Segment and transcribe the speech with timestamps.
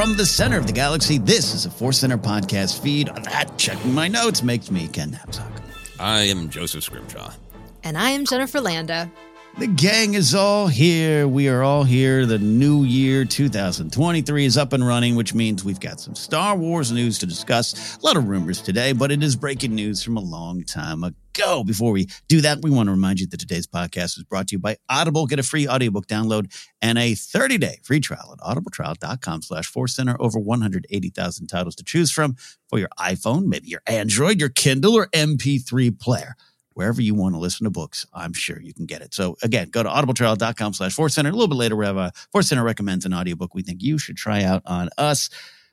[0.00, 3.08] From the center of the galaxy, this is a Force Center podcast feed.
[3.24, 5.52] That checking my notes makes me Ken Napzok.
[5.98, 7.34] I am Joseph Scrimshaw.
[7.84, 9.12] And I am Jennifer Landa.
[9.58, 11.28] The gang is all here.
[11.28, 12.24] We are all here.
[12.24, 16.92] The new year 2023 is up and running, which means we've got some Star Wars
[16.92, 17.98] news to discuss.
[17.98, 21.62] A lot of rumors today, but it is breaking news from a long time ago.
[21.62, 24.54] Before we do that, we want to remind you that today's podcast is brought to
[24.54, 25.26] you by Audible.
[25.26, 26.50] Get a free audiobook download
[26.80, 30.16] and a 30-day free trial at audibletrial.com slash force center.
[30.20, 32.36] Over 180,000 titles to choose from
[32.68, 36.34] for your iPhone, maybe your Android, your Kindle, or MP3 player
[36.80, 39.12] wherever you want to listen to books, I'm sure you can get it.
[39.12, 41.28] So again, go to audibletrial.com slash force center.
[41.28, 43.82] A little bit later, we have uh, a force center recommends an audiobook we think
[43.82, 45.28] you should try out on us.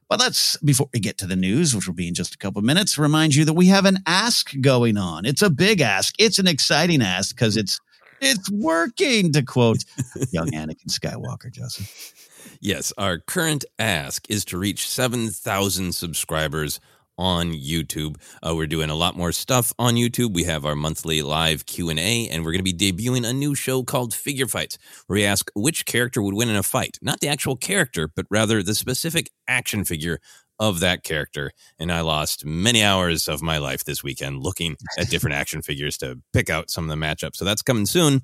[0.09, 2.59] But let's, before we get to the news, which will be in just a couple
[2.59, 5.25] of minutes, remind you that we have an ask going on.
[5.25, 6.13] It's a big ask.
[6.19, 7.79] It's an exciting ask because it's,
[8.19, 9.85] it's working to quote
[10.31, 12.57] young Anakin Skywalker, Joseph.
[12.59, 16.81] Yes, our current ask is to reach 7,000 subscribers
[17.17, 18.15] on YouTube.
[18.41, 20.33] Uh, we're doing a lot more stuff on YouTube.
[20.33, 23.83] We have our monthly live Q&A and we're going to be debuting a new show
[23.83, 24.77] called Figure Fights
[25.07, 26.97] where we ask which character would win in a fight.
[27.01, 30.19] Not the actual character, but rather the specific action figure
[30.59, 31.51] of that character.
[31.79, 35.97] And I lost many hours of my life this weekend looking at different action figures
[35.99, 37.35] to pick out some of the matchups.
[37.35, 38.21] So that's coming soon.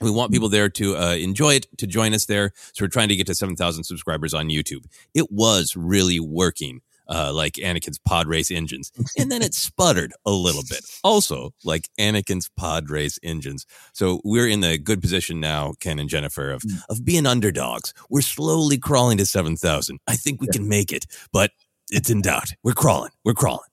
[0.00, 2.52] We want people there to uh, enjoy it, to join us there.
[2.72, 4.84] So we're trying to get to 7,000 subscribers on YouTube.
[5.12, 8.92] It was really working uh, like Anakin's pod race engines.
[9.18, 13.66] And then it sputtered a little bit, also like Anakin's pod race engines.
[13.92, 17.92] So we're in the good position now, Ken and Jennifer, of, of being underdogs.
[18.08, 19.98] We're slowly crawling to 7,000.
[20.06, 21.50] I think we can make it, but
[21.90, 22.52] it's in doubt.
[22.62, 23.10] We're crawling.
[23.24, 23.68] We're crawling.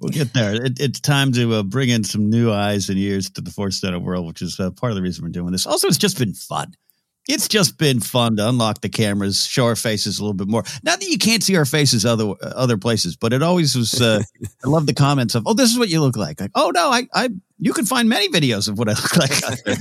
[0.00, 0.54] We'll get there.
[0.54, 3.80] It, it's time to uh, bring in some new eyes and ears to the Force
[3.80, 5.66] Center world, which is uh, part of the reason we're doing this.
[5.66, 6.74] Also, it's just been fun.
[7.28, 10.64] It's just been fun to unlock the cameras, show our faces a little bit more.
[10.82, 14.00] Not that you can't see our faces other other places, but it always was.
[14.00, 14.22] Uh,
[14.64, 16.88] I love the comments of, "Oh, this is what you look like." Like, "Oh no,
[16.90, 17.28] I, I,
[17.58, 19.76] you can find many videos of what I look like." Out there.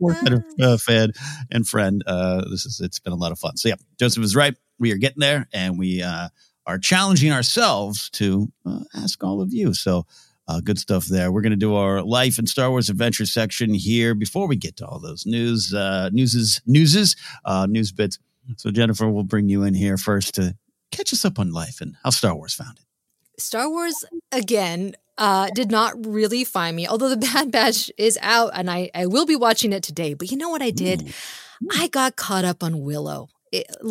[0.00, 1.12] But, uh, fan
[1.52, 3.56] and friend, uh, this is it's been a lot of fun.
[3.56, 4.56] So yeah, Joseph is right.
[4.80, 6.30] We are getting there, and we uh,
[6.66, 9.72] are challenging ourselves to uh, ask all of you.
[9.72, 10.06] So
[10.48, 11.32] uh, good stuff there.
[11.32, 14.76] We're going to do our life and Star Wars adventure section here before we get
[14.76, 18.18] to all those news, uh, newses, newses, uh, news bits.
[18.56, 20.56] So Jennifer we'll bring you in here first to
[20.90, 23.40] catch us up on life and how Star Wars found it.
[23.40, 28.50] Star Wars again uh, did not really find me, although the Bad Batch is out
[28.54, 30.14] and I, I will be watching it today.
[30.14, 31.02] But you know what I did?
[31.02, 31.68] Ooh.
[31.72, 33.28] I got caught up on Willow.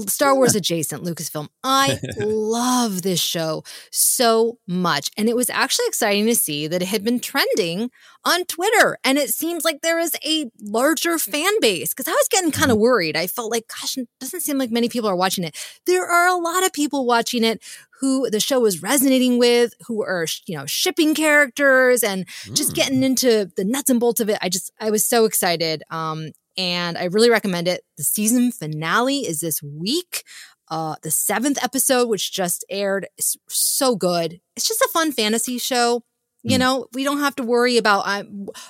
[0.08, 1.48] Star Wars adjacent Lucasfilm.
[1.64, 5.10] I love this show so much.
[5.18, 7.90] And it was actually exciting to see that it had been trending
[8.26, 8.98] on Twitter.
[9.04, 12.72] And it seems like there is a larger fan base because I was getting kind
[12.72, 12.84] of mm-hmm.
[12.84, 13.18] worried.
[13.18, 15.56] I felt like, gosh, it doesn't seem like many people are watching it.
[15.86, 17.62] There are a lot of people watching it
[18.00, 22.76] who the show is resonating with, who are, you know, shipping characters and just mm.
[22.76, 24.38] getting into the nuts and bolts of it.
[24.42, 25.84] I just, I was so excited.
[25.90, 27.82] Um, and I really recommend it.
[27.98, 30.24] The season finale is this week.
[30.70, 34.40] Uh, the seventh episode, which just aired, is so good.
[34.56, 36.04] It's just a fun fantasy show.
[36.44, 36.60] You mm.
[36.60, 38.24] know, we don't have to worry about uh,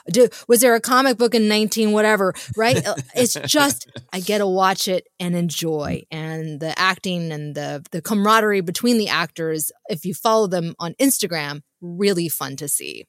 [0.08, 2.86] do, was there a comic book in 19 whatever, right?
[2.86, 7.84] Uh, it's just I get to watch it and enjoy and the acting and the
[7.92, 13.08] the camaraderie between the actors if you follow them on Instagram, really fun to see.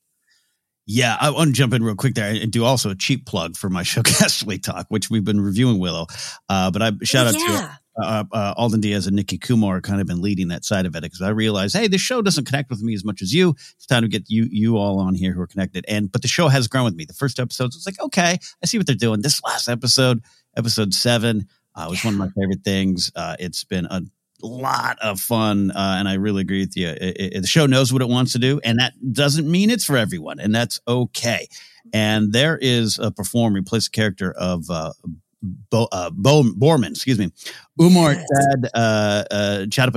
[0.86, 3.56] Yeah, I want to jump in real quick there and do also a cheap plug
[3.56, 6.06] for my show Castaway Talk, which we've been reviewing Willow.
[6.48, 7.46] Uh, but I shout out yeah.
[7.46, 10.94] to uh, uh, Alden Diaz and Nikki Kumar kind of been leading that side of
[10.96, 13.50] it because I realized, hey, this show doesn't connect with me as much as you.
[13.76, 15.84] It's time to get you you all on here who are connected.
[15.88, 17.04] And but the show has grown with me.
[17.04, 19.22] The first episodes was like, okay, I see what they're doing.
[19.22, 20.22] This last episode,
[20.56, 22.10] episode seven, uh, was yeah.
[22.10, 23.10] one of my favorite things.
[23.14, 24.02] Uh, it's been a
[24.46, 26.88] lot of fun, uh, and I really agree with you.
[26.88, 29.84] It, it, the show knows what it wants to do, and that doesn't mean it's
[29.84, 31.48] for everyone, and that's okay.
[31.92, 34.92] And there is a performer, replace the character of uh,
[35.42, 37.30] Bo, uh, Bo Boorman, excuse me,
[37.78, 38.26] Amar yes.
[38.30, 39.92] Chad uh, uh, Chadha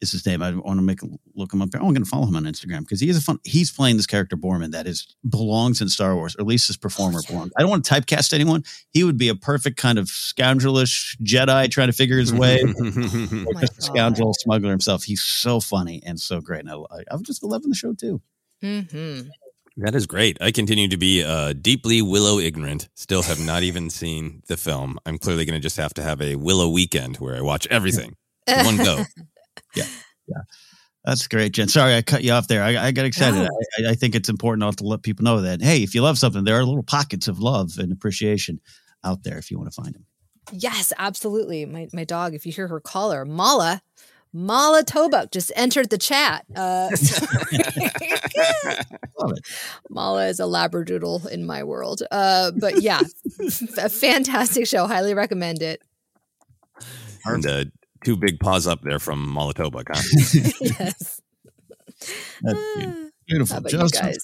[0.00, 0.42] is his name.
[0.42, 1.00] I want to make
[1.34, 1.80] look him up there.
[1.82, 3.38] Oh, I'm going to follow him on Instagram because he is a fun.
[3.44, 6.76] He's playing this character Boorman that is belongs in Star Wars, or at least his
[6.76, 7.52] performer belongs.
[7.56, 8.64] I don't want to typecast anyone.
[8.90, 13.60] He would be a perfect kind of scoundrelish Jedi trying to figure his way, oh
[13.60, 15.04] just a scoundrel smuggler himself.
[15.04, 16.60] He's so funny and so great.
[16.60, 18.20] And I, I'm just loving the show too.
[18.62, 19.28] Mm-hmm.
[19.76, 20.36] That is great.
[20.42, 22.88] I continue to be uh, deeply Willow ignorant.
[22.96, 24.98] Still have not even seen the film.
[25.06, 28.16] I'm clearly going to just have to have a Willow weekend where I watch everything
[28.46, 29.04] one go.
[29.74, 29.84] Yeah.
[30.28, 30.42] Yeah.
[31.04, 31.66] That's great, Jen.
[31.66, 32.62] Sorry, I cut you off there.
[32.62, 33.36] I, I got excited.
[33.36, 33.48] No.
[33.80, 36.18] I, I, think it's important also to let people know that, hey, if you love
[36.18, 38.60] something, there are little pockets of love and appreciation
[39.02, 40.04] out there if you want to find them.
[40.52, 41.66] Yes, absolutely.
[41.66, 43.82] My, my dog, if you hear her call her, Mala,
[44.32, 46.44] Mala Tobuk just entered the chat.
[46.54, 46.90] Uh,
[49.90, 52.02] Mala is a labradoodle in my world.
[52.10, 53.00] Uh, but yeah,
[53.78, 54.86] a fantastic show.
[54.86, 55.82] Highly recommend it.
[57.24, 57.64] And uh,
[58.04, 60.50] two big paws up there from Molotov, huh?
[60.60, 61.20] yes.
[62.42, 63.60] That's beautiful.
[63.62, 64.16] Joseph,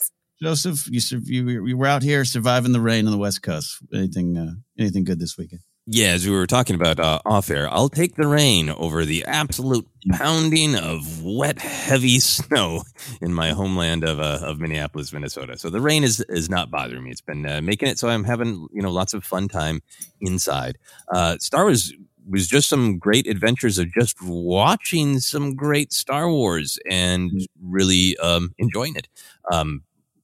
[0.43, 3.79] Joseph, you, you, you were out here surviving the rain on the West Coast.
[3.93, 5.63] Anything uh, anything good this weekend?
[5.89, 9.25] Yeah, as we were talking about uh, off air, I'll take the rain over the
[9.25, 12.83] absolute pounding of wet, heavy snow
[13.23, 15.57] in my homeland of uh, of Minneapolis, Minnesota.
[15.57, 17.11] So the rain is is not bothering me.
[17.11, 19.81] It's been uh, making it so I'm having you know lots of fun time
[20.21, 20.77] inside.
[21.09, 21.93] Uh, Star Wars
[22.29, 27.45] was just some great adventures of just watching some great Star Wars and mm-hmm.
[27.61, 29.09] really um, enjoying it.
[29.51, 29.83] Um,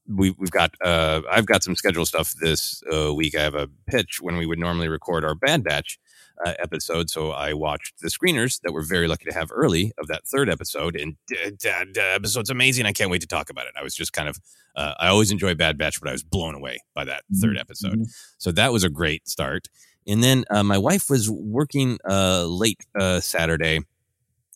[0.09, 3.37] we, have got uh, I've got some schedule stuff this uh, week.
[3.37, 5.99] I have a pitch when we would normally record our Bad Batch
[6.45, 10.09] uh, episode, so I watched the screeners that we're very lucky to have early of
[10.09, 11.17] that third episode, and
[11.63, 12.85] that episode's amazing.
[12.85, 13.75] I can't wait to talk about it.
[13.79, 14.39] I was just kind of
[14.75, 17.59] uh, I always enjoy Bad Batch, but I was blown away by that third mm-hmm.
[17.61, 17.93] episode.
[17.93, 18.11] Mm-hmm.
[18.39, 19.69] So that was a great start.
[20.07, 23.77] And then uh, my wife was working uh, late uh, Saturday.
[23.77, 23.87] And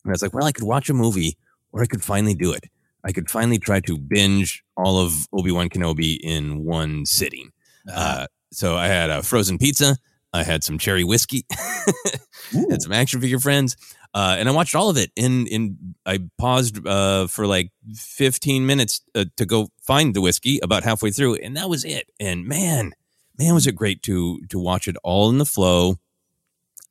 [0.06, 1.36] I was like, well, I could watch a movie
[1.72, 2.64] or I could finally do it.
[3.04, 7.52] I could finally try to binge all of Obi Wan Kenobi in one sitting.
[7.92, 9.96] Uh, so I had a frozen pizza.
[10.32, 11.46] I had some cherry whiskey,
[12.52, 13.76] and some action figure friends,
[14.12, 15.10] uh, and I watched all of it.
[15.16, 20.58] In in I paused uh, for like fifteen minutes uh, to go find the whiskey
[20.62, 22.10] about halfway through, and that was it.
[22.20, 22.92] And man,
[23.38, 25.98] man, was it great to to watch it all in the flow.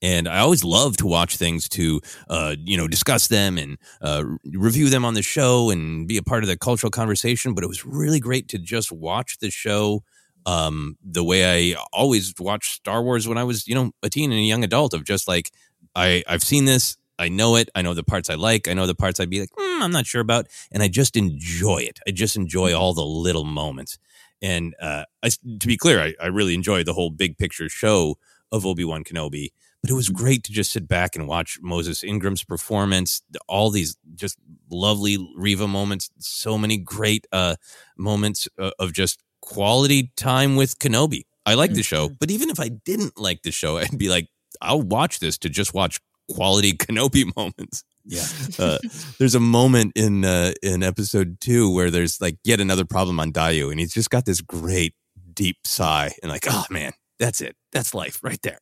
[0.01, 4.23] and I always love to watch things to, uh, you know, discuss them and uh,
[4.45, 7.53] review them on the show and be a part of the cultural conversation.
[7.53, 10.03] But it was really great to just watch the show
[10.45, 14.31] um, the way I always watched Star Wars when I was, you know, a teen
[14.31, 14.93] and a young adult.
[14.93, 15.51] Of just like
[15.95, 18.85] I I've seen this, I know it, I know the parts I like, I know
[18.87, 21.99] the parts I'd be like, mm, I'm not sure about, and I just enjoy it.
[22.07, 23.97] I just enjoy all the little moments.
[24.45, 28.17] And uh, I, to be clear, I, I really enjoyed the whole big picture show
[28.51, 29.49] of Obi Wan Kenobi
[29.81, 30.23] but it was Mm-hmm.
[30.23, 34.35] great to just sit back and watch Moses Ingram's performance, all these just
[34.71, 37.55] lovely Reva moments, so many great uh,
[37.95, 41.21] moments uh, of just quality time with Kenobi.
[41.45, 42.15] I like the show, Mm-hmm.
[42.19, 44.27] but even if I didn't like the show, I'd be like,
[44.59, 45.99] I'll watch this to just watch
[46.33, 47.83] quality Kenobi moments.
[48.05, 48.25] Yeah.
[48.59, 48.77] uh,
[49.19, 53.31] there's a moment in uh, in episode two where there's like yet another problem on
[53.31, 54.93] Daiyu, and he's just got this great
[55.33, 58.59] deep sigh and like, oh man, that's it, that's life right there.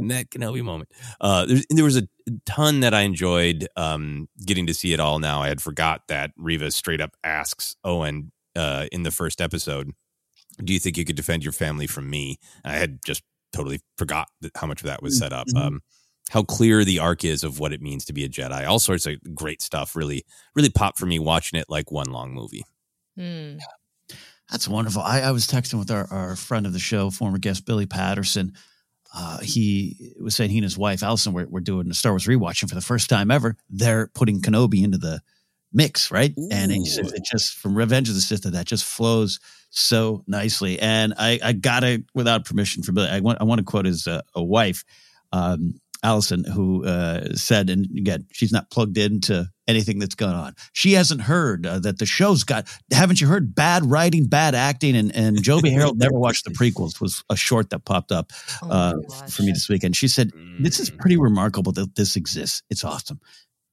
[0.00, 2.08] in that Kenobi moment, uh, there, there was a
[2.46, 5.18] ton that I enjoyed um, getting to see it all.
[5.18, 9.90] Now I had forgot that Reva straight up asks Owen uh, in the first episode,
[10.62, 13.22] "Do you think you could defend your family from me?" I had just
[13.52, 15.46] totally forgot that, how much of that was set up.
[15.48, 15.60] Mhm.
[15.60, 15.80] Um,
[16.30, 18.66] how clear the arc is of what it means to be a Jedi.
[18.66, 19.94] All sorts of great stuff.
[19.96, 20.24] Really,
[20.54, 22.64] really popped for me watching it like one long movie.
[23.16, 23.58] Hmm.
[24.50, 25.02] That's wonderful.
[25.02, 28.52] I, I was texting with our, our friend of the show, former guest Billy Patterson.
[29.14, 32.26] Uh, he was saying he and his wife Allison were, were doing a Star Wars
[32.26, 35.20] rewatching for the first time ever, they're putting Kenobi into the
[35.72, 36.34] mix, right?
[36.50, 40.78] And he says it just from Revenge of the Sith that just flows so nicely.
[40.78, 43.86] And I, I got it without permission from Billy, I want I want to quote
[43.86, 44.84] his uh, a wife,
[45.32, 50.54] um, Allison, who uh, said, and again, she's not plugged into anything that's going on.
[50.72, 52.66] She hasn't heard uh, that the show's got.
[52.92, 57.00] Haven't you heard bad writing, bad acting, and and Joby Harold never watched the prequels
[57.00, 58.32] was a short that popped up
[58.62, 58.94] uh,
[59.28, 59.94] for me this weekend.
[59.94, 62.62] She said, "This is pretty remarkable that this exists.
[62.68, 63.20] It's awesome."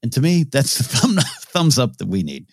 [0.03, 2.47] And to me, that's the thumb, thumbs up that we need.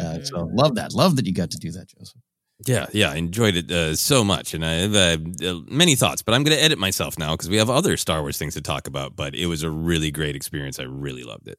[0.00, 0.92] Uh, so love that.
[0.92, 2.20] Love that you got to do that, Joseph.
[2.66, 6.22] Yeah, yeah, I enjoyed it uh, so much, and I have uh, uh, many thoughts.
[6.22, 8.60] But I'm going to edit myself now because we have other Star Wars things to
[8.60, 9.14] talk about.
[9.14, 10.80] But it was a really great experience.
[10.80, 11.58] I really loved it.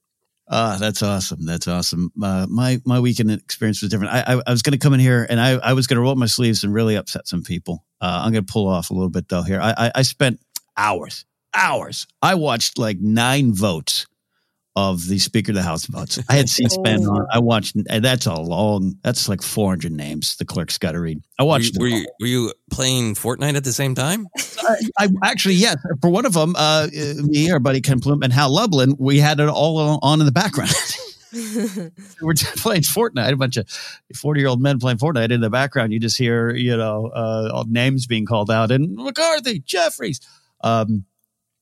[0.49, 1.45] Ah, that's awesome.
[1.45, 2.11] That's awesome.
[2.21, 4.13] Uh, my my weekend experience was different.
[4.13, 6.01] I I, I was going to come in here and I I was going to
[6.01, 7.85] roll up my sleeves and really upset some people.
[8.01, 9.61] Uh, I'm going to pull off a little bit though here.
[9.61, 10.41] I, I I spent
[10.75, 12.07] hours hours.
[12.21, 14.07] I watched like nine votes
[14.75, 16.19] of the Speaker of the House votes.
[16.29, 17.27] I had C-SPAN on.
[17.31, 17.75] I watched.
[17.75, 18.95] and That's a long.
[19.03, 20.35] That's like 400 names.
[20.37, 21.21] The clerk's got to read.
[21.37, 21.77] I watched.
[21.79, 24.27] Were you, were you were you playing Fortnite at the same time?
[24.61, 25.77] I, I actually yes.
[26.01, 26.87] For one of them, uh,
[27.23, 30.31] me, our buddy Ken Plume, and Hal Lublin, we had it all on in the
[30.31, 30.71] background.
[32.21, 33.31] we're playing Fortnite.
[33.31, 33.69] A bunch of
[34.15, 35.93] forty-year-old men playing Fortnite in the background.
[35.93, 40.21] You just hear, you know, uh, names being called out, and McCarthy, Jeffries.
[40.61, 41.05] Um,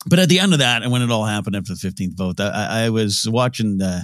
[0.05, 2.39] but at the end of that, and when it all happened after the fifteenth vote,
[2.39, 3.81] I, I was watching.
[3.81, 4.01] Uh,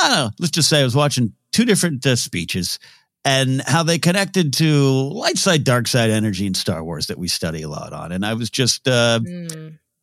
[0.00, 0.30] I don't know.
[0.38, 2.78] Let's just say I was watching two different uh, speeches
[3.24, 4.64] and how they connected to
[5.12, 8.12] light side, dark side energy in Star Wars that we study a lot on.
[8.12, 9.18] And I was just uh,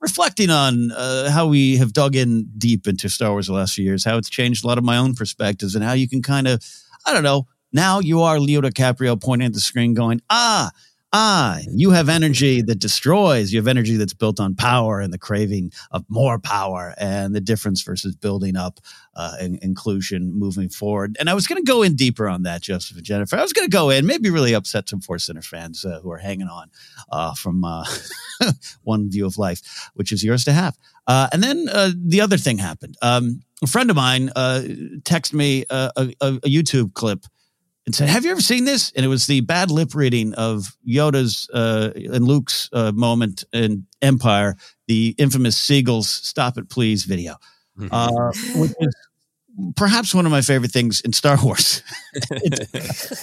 [0.01, 3.85] reflecting on uh, how we have dug in deep into Star Wars the last few
[3.85, 6.47] years, how it's changed a lot of my own perspectives, and how you can kind
[6.47, 6.63] of,
[7.05, 10.71] I don't know, now you are Leo DiCaprio pointing at the screen going, ah,
[11.17, 13.53] ah, you have energy that destroys.
[13.53, 17.39] You have energy that's built on power and the craving of more power and the
[17.39, 18.81] difference versus building up
[19.15, 21.15] uh, and inclusion moving forward.
[21.17, 23.37] And I was going to go in deeper on that, Joseph and Jennifer.
[23.37, 26.11] I was going to go in, maybe really upset some Force Center fans uh, who
[26.11, 26.69] are hanging on
[27.09, 27.85] uh, from uh,
[28.83, 30.77] one view of life, which is yours to have.
[31.07, 32.97] Uh, and then uh, the other thing happened.
[33.01, 37.25] Um, a friend of mine texted me a, a, a YouTube clip
[37.85, 40.75] and said, "Have you ever seen this?" And it was the bad lip reading of
[40.87, 44.55] Yoda's uh, and Luke's uh, moment in Empire,
[44.87, 47.35] the infamous Seagulls "Stop It, Please" video,
[47.91, 48.95] uh, which is
[49.75, 51.81] perhaps one of my favorite things in Star Wars.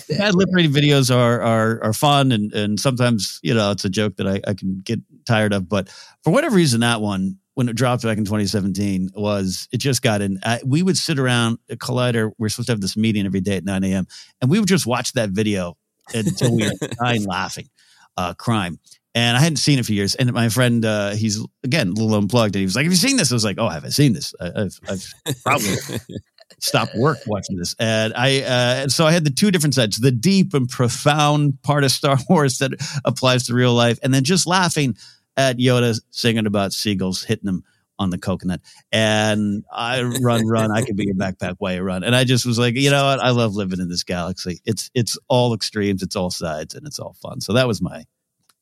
[0.08, 3.90] Bad lip reading videos are are are fun, and and sometimes you know it's a
[3.90, 5.68] joke that I, I can get tired of.
[5.68, 5.88] But
[6.22, 10.22] for whatever reason, that one when it dropped back in 2017 was it just got
[10.22, 10.38] in.
[10.44, 12.30] I, we would sit around at Collider.
[12.38, 14.06] We're supposed to have this meeting every day at 9 a.m.
[14.40, 15.76] and we would just watch that video
[16.14, 17.68] until we were dying laughing,
[18.16, 18.78] uh, crime.
[19.14, 20.14] And I hadn't seen it for years.
[20.14, 22.96] And my friend, uh, he's again a little unplugged, and he was like, "Have you
[22.96, 24.34] seen this?" I was like, "Oh, I have I seen this?
[24.40, 25.74] I, I've, I've probably
[26.60, 29.98] stopped work watching this." And I, uh, and so I had the two different sides:
[29.98, 32.70] the deep and profound part of Star Wars that
[33.04, 34.96] applies to real life, and then just laughing
[35.36, 37.64] at Yoda singing about seagulls hitting him
[37.98, 38.60] on the coconut.
[38.90, 40.70] And I run, run.
[40.70, 42.02] I could be a backpack way run.
[42.04, 43.20] And I just was like, you know what?
[43.20, 44.60] I love living in this galaxy.
[44.64, 47.40] It's it's all extremes, it's all sides, and it's all fun.
[47.40, 48.04] So that was my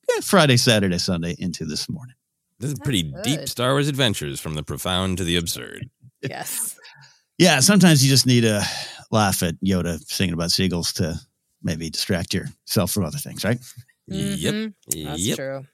[0.09, 2.15] yeah, Friday, Saturday, Sunday into this morning.
[2.59, 5.89] This is pretty deep Star Wars adventures from the profound to the absurd.
[6.23, 6.79] Yes.
[7.39, 8.62] Yeah, sometimes you just need to
[9.11, 11.19] laugh at Yoda singing about seagulls to
[11.62, 13.59] maybe distract yourself from other things, right?
[14.07, 14.55] Yep.
[14.55, 14.75] Mhm.
[15.07, 15.37] That's yep.
[15.37, 15.67] true.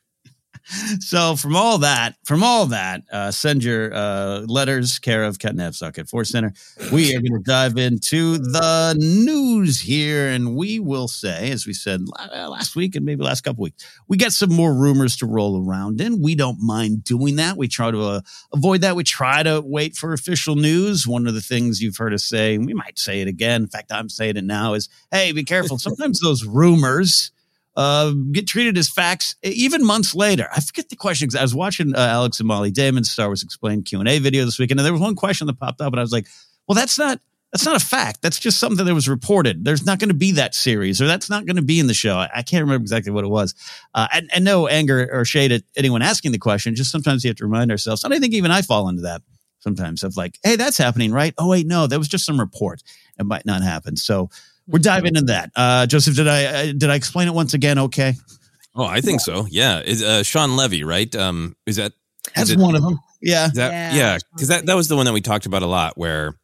[1.00, 5.56] So from all that, from all that, uh, send your uh, letters care of Ken
[5.56, 6.52] Napzok at Force Center.
[6.92, 11.72] We are going to dive into the news here, and we will say, as we
[11.72, 15.64] said last week and maybe last couple weeks, we get some more rumors to roll
[15.64, 16.20] around in.
[16.20, 17.56] We don't mind doing that.
[17.56, 18.20] We try to uh,
[18.52, 18.96] avoid that.
[18.96, 21.06] We try to wait for official news.
[21.06, 23.62] One of the things you've heard us say, and we might say it again.
[23.62, 25.78] In fact, I'm saying it now: is hey, be careful.
[25.86, 27.30] Sometimes those rumors
[27.76, 30.48] uh, get treated as facts even months later.
[30.54, 33.42] I forget the question because I was watching uh, Alex and Mollie Damon's Star Wars
[33.42, 35.92] Explained Q and A video this weekend, and there was one question that popped up,
[35.92, 36.26] and I was like,
[36.66, 37.20] "Well, that's not
[37.52, 38.22] that's not a fact.
[38.22, 39.64] That's just something that was reported.
[39.64, 41.94] There's not going to be that series, or that's not going to be in the
[41.94, 42.16] show.
[42.16, 43.54] I, I can't remember exactly what it was.
[43.94, 46.74] Uh, and, and no anger or shade at anyone asking the question.
[46.74, 48.04] Just sometimes you have to remind ourselves.
[48.04, 49.22] And I think even I fall into that
[49.60, 51.34] sometimes of like, "Hey, that's happening, right?
[51.38, 52.82] Oh wait, no, that was just some report.
[53.18, 54.30] It might not happen." So.
[54.68, 55.50] We're diving into that.
[55.54, 57.78] Uh, Joseph, did I uh, did I explain it once again?
[57.78, 58.14] Okay.
[58.74, 59.46] Oh, I think so.
[59.50, 59.80] Yeah.
[59.80, 61.14] Is uh, Shawn Levy, right?
[61.16, 61.92] Um, is that
[62.34, 62.98] That's is it- one of them.
[63.22, 63.46] Yeah.
[63.46, 65.66] Is that, Yeah, yeah, because that, that was the one that we talked about a
[65.66, 65.96] lot.
[65.96, 66.34] Where,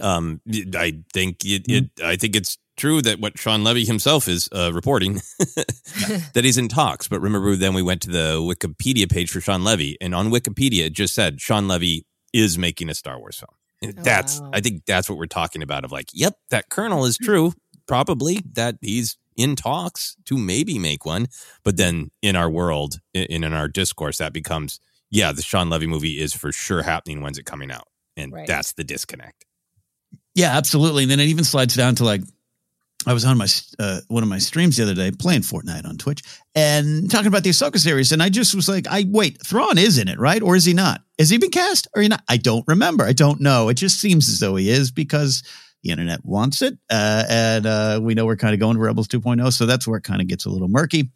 [0.00, 0.40] um,
[0.74, 4.72] I think it, it I think it's true that what Shawn Levy himself is uh,
[4.72, 7.06] reporting that he's in talks.
[7.08, 10.86] But remember, then we went to the Wikipedia page for Shawn Levy, and on Wikipedia
[10.86, 13.54] it just said Shawn Levy is making a Star Wars film.
[13.82, 14.50] And Oh, that's wow.
[14.52, 15.84] I think that's what we're talking about.
[15.84, 17.52] Of like, yep, that kernel is true.
[17.86, 21.26] Probably that he's in talks to maybe make one,
[21.64, 24.78] but then in our world, in, in our discourse, that becomes
[25.12, 27.20] yeah, the Shawn Levy movie is for sure happening.
[27.20, 27.88] When's it coming out?
[28.16, 28.46] And Right.
[28.46, 29.44] that's the disconnect.
[30.36, 31.02] Yeah, absolutely.
[31.02, 32.22] And then it even slides down to like,
[33.06, 33.46] I was on my
[33.78, 36.22] uh, one of my streams the other day playing Fortnite on Twitch
[36.54, 39.96] and talking about the Ahsoka series, and I just was like, "I wait, Thrawn is
[39.96, 40.42] in it, right?
[40.42, 41.00] Or is he not?
[41.18, 42.22] Has he been cast or he not?
[42.28, 43.04] I don't remember.
[43.04, 43.70] I don't know.
[43.70, 45.42] It just seems as though he is because
[45.82, 49.08] the internet wants it, uh, and uh, we know we're kind of going to Rebels
[49.08, 51.10] 2.0, so that's where it kind of gets a little murky.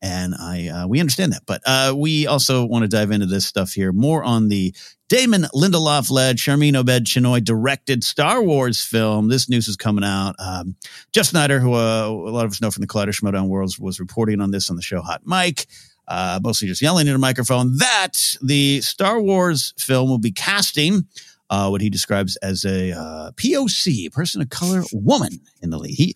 [0.00, 3.46] And I uh, we understand that, but uh, we also want to dive into this
[3.46, 4.72] stuff here more on the
[5.08, 9.28] Damon Lindelof led, Sharmeen Obaid Chinoy directed Star Wars film.
[9.28, 10.36] This news is coming out.
[10.38, 10.76] Um,
[11.12, 13.98] Jeff Sneider, who uh, a lot of us know from the Collider Schmoedown Worlds, was
[13.98, 15.66] reporting on this on the show Hot Mic,
[16.06, 21.06] uh, mostly just yelling into a microphone that the Star Wars film will be casting
[21.50, 25.94] uh, what he describes as a uh, POC, person of color woman in the lead.
[25.94, 26.14] He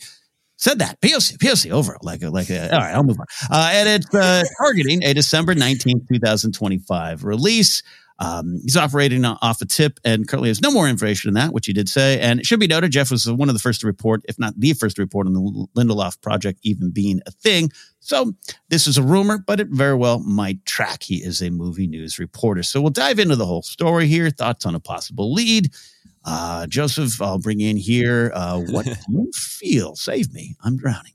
[0.63, 3.27] said that POC, POC over like a, like a, all right, I'll move on.
[3.51, 7.83] Uh, and it's uh, targeting a December 19th, 2025 release.
[8.21, 11.67] Um, he's operating off a tip and currently has no more information than that, which
[11.67, 12.21] he did say.
[12.21, 14.55] And it should be noted, Jeff was one of the first to report, if not
[14.57, 17.73] the first to report on the Lindelof project even being a thing.
[17.99, 18.33] So
[18.69, 21.03] this is a rumor, but it very well might track.
[21.03, 22.63] He is a movie news reporter.
[22.63, 24.31] So we'll dive into the whole story here.
[24.31, 25.73] Thoughts on a possible lead.
[26.25, 28.31] Uh, Joseph, I'll bring in here.
[28.35, 29.95] Uh, what do you feel?
[29.97, 30.55] Save me.
[30.65, 31.13] I'm drowning.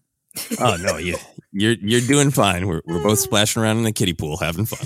[0.60, 1.16] Oh no, you
[1.52, 2.68] you're you're doing fine.
[2.68, 4.86] We're we're both splashing around in the kiddie pool having fun.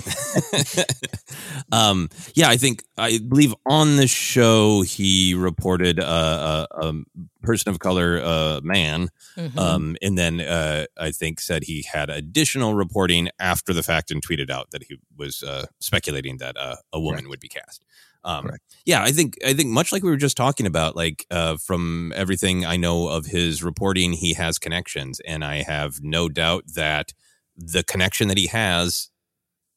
[1.72, 6.92] um, yeah, I think I believe on the show he reported uh, a, a
[7.42, 9.58] person of color uh, man, Mhm.
[9.58, 14.26] um, and then uh, I think said he had additional reporting after the fact and
[14.26, 17.84] tweeted out that he was uh, speculating that uh, a woman would be cast.
[18.24, 18.50] Um,
[18.84, 22.12] yeah, I think I think much like we were just talking about, like uh, from
[22.14, 27.12] everything I know of his reporting, he has connections, and I have no doubt that
[27.56, 29.10] the connection that he has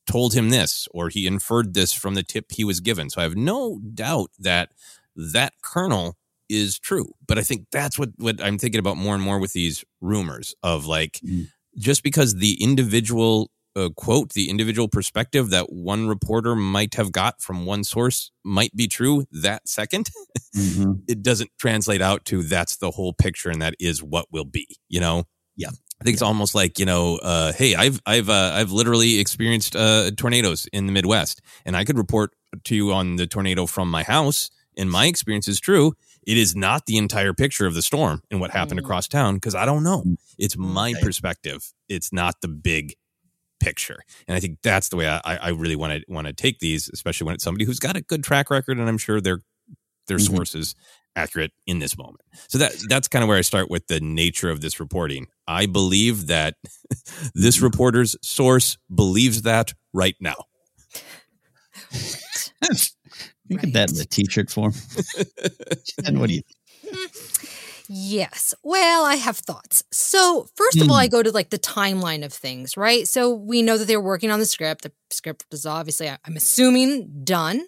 [0.08, 3.10] told him this, or he inferred this from the tip he was given.
[3.10, 4.70] So I have no doubt that
[5.16, 6.18] that kernel
[6.50, 7.14] is true.
[7.28, 10.56] But I think that's what what I'm thinking about more and more with these rumors
[10.62, 11.20] of like
[11.78, 17.42] just because the individual uh, quote the individual perspective that one reporter might have got
[17.42, 20.10] from one source might be true that 2nd
[21.08, 24.68] it doesn't translate out to that's the whole picture and that is what will be
[24.88, 25.24] you know
[25.56, 29.18] yeah I think it's almost like you know, uh, hey, I've I've uh, I've literally
[29.20, 32.36] experienced uh, tornadoes in the Midwest, and I could report
[32.66, 34.52] to you on the tornado from my house.
[34.78, 35.94] And my experience is true.
[36.28, 39.56] It is not the entire picture of the storm and what happened across town because
[39.56, 40.04] I don't know.
[40.38, 41.72] It's my perspective.
[41.88, 42.96] It's not the big
[43.60, 44.00] picture.
[44.28, 46.90] And I think that's the way I, I really want to want to take these,
[46.94, 49.40] especially when it's somebody who's got a good track record, and I'm sure their
[50.08, 50.36] their Mhm.
[50.36, 50.76] source is
[51.16, 52.22] accurate in this moment.
[52.50, 55.28] So that that's kind of where I start with the nature of this reporting.
[55.48, 56.56] I believe that
[57.36, 60.36] this reporter's source believes that right now.
[63.48, 64.74] You get that in the t-shirt form.
[66.08, 66.42] and what do you?
[67.90, 68.54] Yes.
[68.64, 69.84] Well, I have thoughts.
[69.92, 73.08] So, first of all, I go to like the timeline of things, right?
[73.08, 74.84] So, we know that they're working on the script.
[74.84, 77.66] The script is obviously, I'm assuming, done.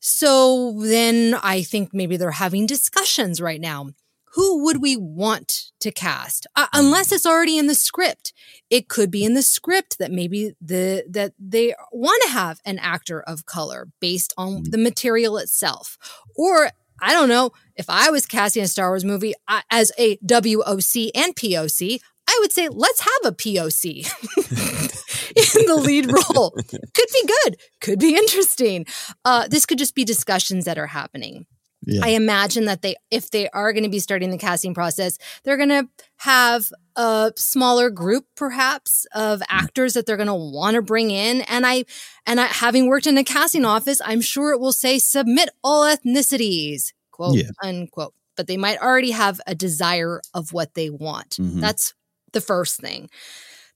[0.00, 3.90] So, then I think maybe they're having discussions right now.
[4.34, 6.46] Who would we want to cast?
[6.56, 8.32] Uh, unless it's already in the script.
[8.70, 12.78] It could be in the script that maybe the that they want to have an
[12.78, 15.98] actor of color based on the material itself.
[16.34, 16.70] Or
[17.02, 21.10] I don't know, if I was casting a Star Wars movie I, as a WOC
[21.16, 24.06] and POC, I would say let's have a POC
[25.58, 26.50] in the lead role.
[26.70, 28.86] Could be good, could be interesting.
[29.24, 31.46] Uh, this could just be discussions that are happening.
[31.84, 32.02] Yeah.
[32.04, 35.56] I imagine that they, if they are going to be starting the casting process, they're
[35.56, 40.82] going to have a smaller group, perhaps, of actors that they're going to want to
[40.82, 41.40] bring in.
[41.42, 41.84] And I,
[42.26, 45.82] and I, having worked in a casting office, I'm sure it will say submit all
[45.84, 47.50] ethnicities, quote Yeah.
[47.62, 48.14] unquote.
[48.36, 51.30] But they might already have a desire of what they want.
[51.40, 51.60] Mhm.
[51.60, 51.94] That's
[52.32, 53.10] the first thing.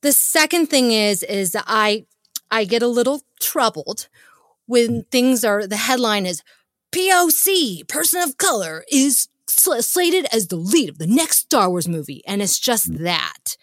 [0.02, 2.06] The second thing is, is I,
[2.50, 4.08] I get a little troubled
[4.66, 6.42] when things are the headline is
[6.92, 11.88] POC, person of color, is sl- slated as the lead of the next Star Wars
[11.88, 12.22] movie.
[12.26, 13.04] And it's just mm-hmm.
[13.04, 13.56] that.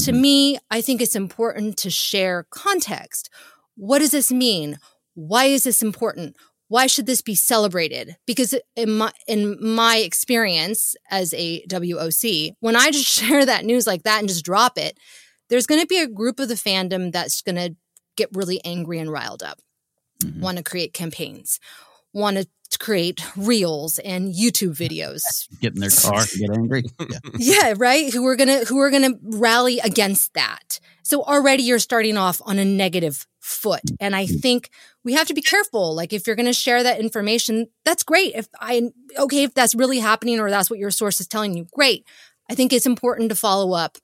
[0.00, 0.20] To mm-hmm.
[0.20, 3.30] me, I think it's important to share context.
[3.76, 4.78] What does this mean?
[5.14, 6.36] Why is this important?
[6.68, 8.16] Why should this be celebrated?
[8.26, 13.86] Because in my in my experience as a WOC, when I just share that news
[13.86, 14.98] like that and just drop it,
[15.48, 17.76] there's going to be a group of the fandom that's going to
[18.16, 19.60] get really angry and riled up,
[20.22, 20.40] mm-hmm.
[20.40, 21.60] want to create campaigns,
[22.14, 25.22] want to create reels and YouTube videos.
[25.60, 26.82] Get in their car and get angry.
[27.00, 27.18] Yeah.
[27.36, 28.12] yeah, right.
[28.12, 30.80] Who are gonna who are gonna rally against that?
[31.02, 33.96] So already you're starting off on a negative foot, mm-hmm.
[34.00, 34.36] and I mm-hmm.
[34.36, 34.70] think
[35.04, 35.94] we have to be careful.
[35.94, 38.34] Like if you're gonna share that information, that's great.
[38.34, 41.66] If I okay, if that's really happening or that's what your source is telling you,
[41.72, 42.06] great.
[42.50, 43.98] I think it's important to follow up.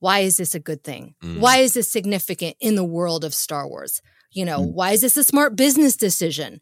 [0.00, 1.14] Why is this a good thing?
[1.22, 1.38] Mm.
[1.38, 4.02] Why is this significant in the world of Star Wars?
[4.32, 4.72] You know, mm.
[4.72, 6.60] why is this a smart business decision?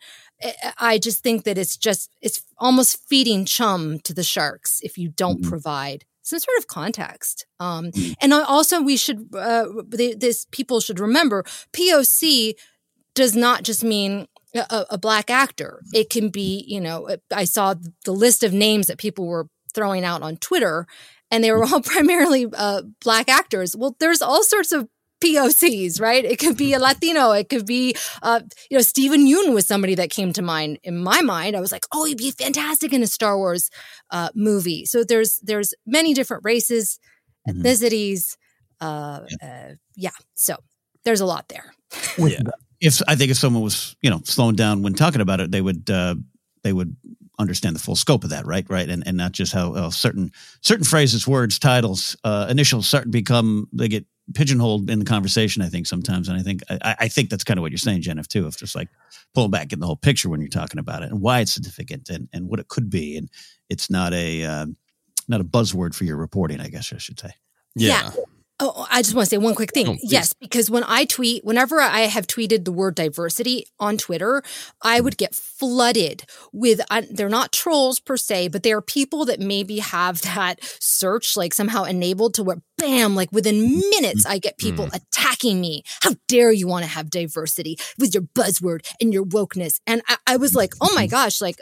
[0.78, 5.08] I- just think that it's just it's almost feeding chum to the sharks if you
[5.08, 7.46] don't provide some sort of context.
[7.58, 12.54] Um, and also, we should uh, th- this people should remember POC
[13.14, 15.80] does not just mean a, a black actor.
[15.92, 17.74] It can be you know I saw
[18.04, 20.86] the list of names that people were throwing out on Twitter,
[21.30, 23.74] and they were all primarily uh, black actors.
[23.76, 24.88] Well, there's all sorts of
[25.20, 26.24] POCs, right?
[26.24, 27.32] It could be a Latino.
[27.32, 30.96] It could be, uh, you know, Steven Yeun was somebody that came to mind in
[30.98, 31.56] my mind.
[31.56, 33.70] I was like, oh, he'd be fantastic in a Star Wars
[34.10, 34.86] uh, movie.
[34.86, 36.98] So there's there's many different races,
[37.48, 38.36] ethnicities.
[38.80, 40.10] Uh, uh, yeah.
[40.34, 40.56] So
[41.04, 41.72] there's a lot there.
[42.18, 42.40] With-
[42.80, 45.60] If I think if someone was, you know, slowing down when talking about it, they
[45.60, 46.14] would uh,
[46.62, 46.96] they would
[47.38, 48.64] understand the full scope of that, right?
[48.70, 53.04] Right, and and not just how, how certain certain phrases, words, titles, uh, initials start
[53.04, 55.62] to become they get pigeonholed in the conversation.
[55.62, 58.02] I think sometimes, and I think I, I think that's kind of what you're saying,
[58.02, 58.46] Jennifer, too.
[58.46, 58.88] Of just like
[59.34, 62.08] pulling back, in the whole picture when you're talking about it and why it's significant
[62.08, 63.28] and and what it could be, and
[63.68, 64.66] it's not a uh,
[65.28, 67.30] not a buzzword for your reporting, I guess I should say.
[67.74, 68.10] Yeah.
[68.62, 69.88] Oh, I just want to say one quick thing.
[69.88, 74.42] Oh, yes, because when I tweet, whenever I have tweeted the word diversity on Twitter,
[74.82, 79.24] I would get flooded with, uh, they're not trolls per se, but they are people
[79.24, 84.38] that maybe have that search like somehow enabled to where, bam, like within minutes, I
[84.38, 84.94] get people Mm.
[84.94, 85.82] attacking me.
[86.00, 89.80] How dare you want to have diversity with your buzzword and your wokeness?
[89.86, 91.56] And I, I was like, oh my gosh, like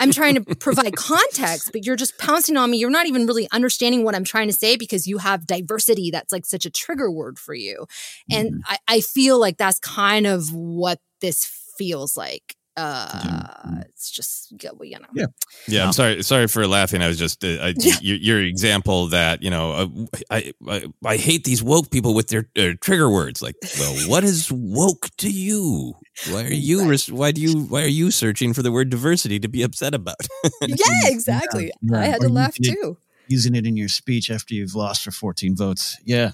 [0.00, 2.78] I'm trying to provide context, but you're just pouncing on me.
[2.78, 6.32] You're not even really understanding what I'm trying to say because you have diversity that's
[6.32, 7.86] like such a trigger word for you.
[8.30, 11.44] And I, I feel like that's kind of what this
[11.78, 12.56] feels like.
[12.74, 15.06] Uh, it's just, you know.
[15.14, 15.26] Yeah.
[15.68, 16.22] Yeah, I'm sorry.
[16.22, 17.02] Sorry for laughing.
[17.02, 19.86] I was just uh, I, your, your example that you know uh,
[20.30, 23.42] I, I I hate these woke people with their uh, trigger words.
[23.42, 25.92] Like, well, what is woke to you?
[26.30, 26.88] Why are you?
[26.88, 27.64] res- Why do you?
[27.64, 30.16] Why are you searching for the word diversity to be upset about?
[30.66, 31.72] Yeah, exactly.
[31.82, 31.98] Yeah.
[32.00, 32.96] I had Or to laugh using it- too.
[33.28, 35.98] Using it in your speech after you've lost for 14 votes.
[36.04, 36.32] Yeah.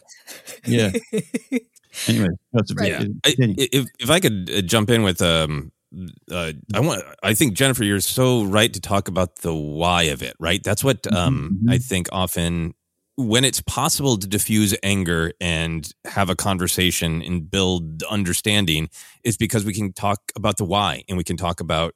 [0.66, 0.92] Yeah.
[2.08, 3.04] anyway, that's a bit- Yeah.
[3.24, 5.72] I, if if I could uh, jump in with um
[6.30, 10.22] uh, I want I think Jennifer you're so right to talk about the why of
[10.22, 10.62] it, right?
[10.62, 12.74] That's what um I think often
[13.16, 18.88] when it's possible to diffuse anger and have a conversation and build understanding
[19.24, 21.94] is because we can talk about the why and we can talk about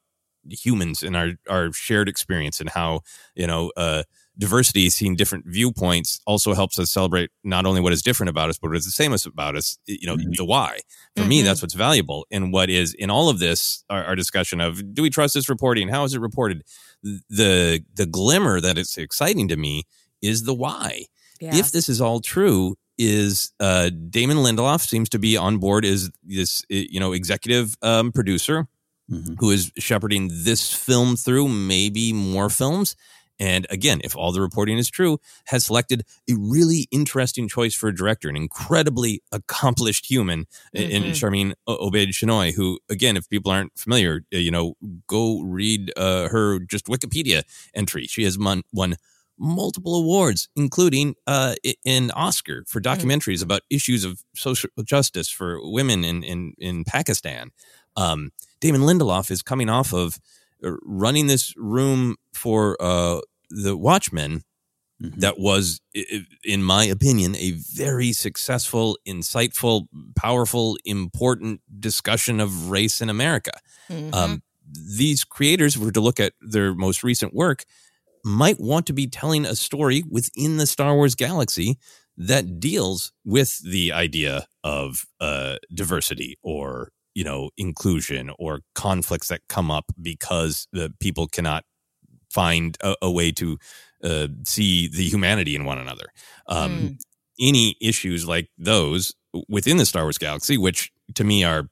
[0.50, 3.00] humans and our our shared experience and how
[3.36, 4.02] you know uh
[4.42, 8.58] diversity, seeing different viewpoints, also helps us celebrate not only what is different about us,
[8.58, 9.78] but what is the same as about us.
[9.86, 10.80] You know, the why.
[11.16, 11.46] For me, Mm-hmm.
[11.46, 12.26] that's what's valuable.
[12.30, 15.48] And what is in all of this, our, our discussion of do we trust this
[15.48, 15.88] reporting?
[15.88, 16.62] How is it reported?
[17.02, 19.84] The the glimmer that it's exciting to me
[20.20, 21.06] is the why.
[21.40, 21.56] Yeah.
[21.56, 26.10] If this is all true, is uh, Damon Lindelof seems to be on board as
[26.22, 28.66] this you know executive um, producer
[29.40, 32.96] who is shepherding this film through, maybe more films.
[33.38, 37.88] And again, if all the reporting is true, has selected a really interesting choice for
[37.88, 41.10] a director, an incredibly accomplished human in Mhm.
[41.10, 44.74] Sharmeen Obaid Chinoy, who, again, if people aren't familiar, uh, you know,
[45.06, 47.42] go read uh, her just Wikipedia
[47.74, 48.06] entry.
[48.06, 48.96] She has won, won
[49.38, 56.04] multiple awards, including uh, an Oscar for documentaries about issues of social justice for women
[56.04, 57.50] in in, in Pakistan.
[57.96, 60.18] Um, Damon Lindelof is coming off of
[60.82, 63.20] running this room for uh,
[63.50, 64.42] the Watchmen.
[65.00, 72.70] That was, i- i- in my opinion, a very successful, insightful, powerful, important discussion of
[72.70, 73.50] race in America.
[73.90, 74.14] Mhm.
[74.14, 74.42] Um,
[74.96, 77.64] these creators, if we were to look at their most recent work,
[78.24, 81.78] might want to be telling a story within the Star Wars galaxy
[82.16, 89.40] that deals with the idea of uh, diversity or you know inclusion or conflicts that
[89.48, 91.64] come up because the people cannot
[92.30, 93.58] find a, a way to
[94.02, 96.06] uh, see the humanity in one another.
[96.46, 96.98] Um,
[97.40, 99.14] Any issues like those
[99.48, 101.68] within the Star Wars galaxy, which to me are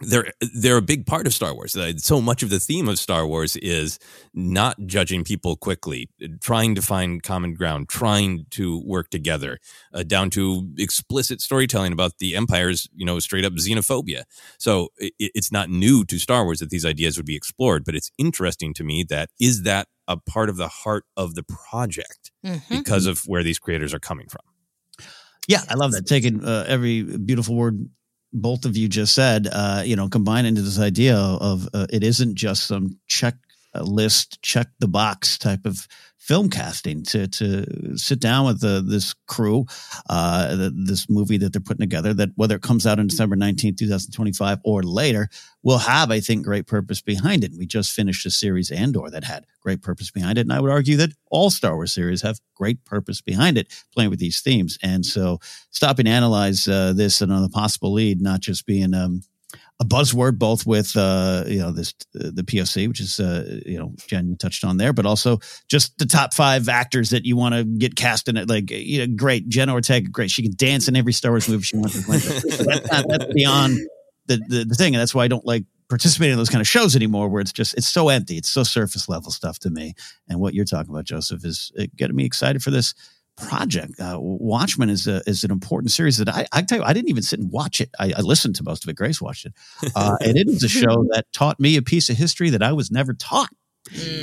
[0.00, 1.76] they're they're a big part of Star Wars.
[1.98, 3.98] So much of the theme of Star Wars is
[4.34, 6.08] not judging people quickly,
[6.40, 9.60] trying to find common ground, trying to work together,
[9.92, 14.24] uh, down to explicit storytelling about the Empire's you know straight up xenophobia.
[14.58, 17.94] So it, it's not new to Star Wars that these ideas would be explored, but
[17.94, 22.30] it's interesting to me that is that a part of the heart of the project
[22.44, 22.68] Mhm.
[22.68, 24.42] because of where these creators are coming from.
[25.46, 26.06] Yeah, I love that.
[26.06, 27.88] Taking uh, every beautiful word
[28.34, 32.02] both of you just said, uh, you know, combine into this idea of uh, it
[32.02, 33.36] isn't just some check
[33.82, 39.14] list, check the box type of film casting to to sit down with the, this
[39.26, 39.66] crew,
[40.08, 42.14] uh, the, this movie that they're putting together.
[42.14, 45.28] That whether it comes out on December nineteenth, two thousand twenty five, or later,
[45.62, 47.52] will have, I think, great purpose behind it.
[47.58, 50.70] We just finished a series Andor that had great purpose behind it, and I would
[50.70, 54.78] argue that all Star Wars series have great purpose behind it, playing with these themes.
[54.82, 58.94] And so, stopping to analyze uh, this and on the possible lead, not just being
[58.94, 59.22] um,
[59.80, 63.92] a buzzword, both with uh, you know this the POC, which is uh, you know
[64.06, 67.54] Jen you touched on there, but also just the top five actors that you want
[67.54, 68.48] to get cast in it.
[68.48, 70.30] Like you know, great Jen Ortega, great.
[70.30, 71.94] She can dance in every Star Wars movie she wants.
[72.06, 73.78] that's, not, that's beyond
[74.26, 76.68] the, the the thing, and that's why I don't like participating in those kind of
[76.68, 79.94] shows anymore, where it's just it's so empty, it's so surface level stuff to me.
[80.28, 82.94] And what you're talking about, Joseph, is uh, getting me excited for this
[83.36, 83.98] project.
[84.00, 87.10] Uh, Watchmen is a, is an important series that I I tell you I didn't
[87.10, 87.90] even sit and watch it.
[87.98, 88.96] I, I listened to most of it.
[88.96, 89.52] Grace watched it,
[89.94, 92.72] uh, and it is a show that taught me a piece of history that I
[92.72, 93.50] was never taught.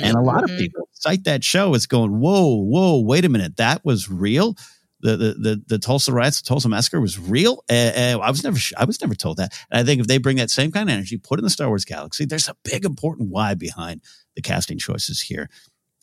[0.02, 3.56] And a lot of people cite that show as going, "Whoa, whoa, wait a minute,
[3.58, 4.56] that was real."
[5.00, 7.64] The the the, the Tulsa riots, the Tulsa massacre was real.
[7.70, 9.52] Uh, uh, I was never I was never told that.
[9.70, 11.68] And I think if they bring that same kind of energy, put in the Star
[11.68, 14.00] Wars galaxy, there's a big important why behind
[14.34, 15.48] the casting choices here.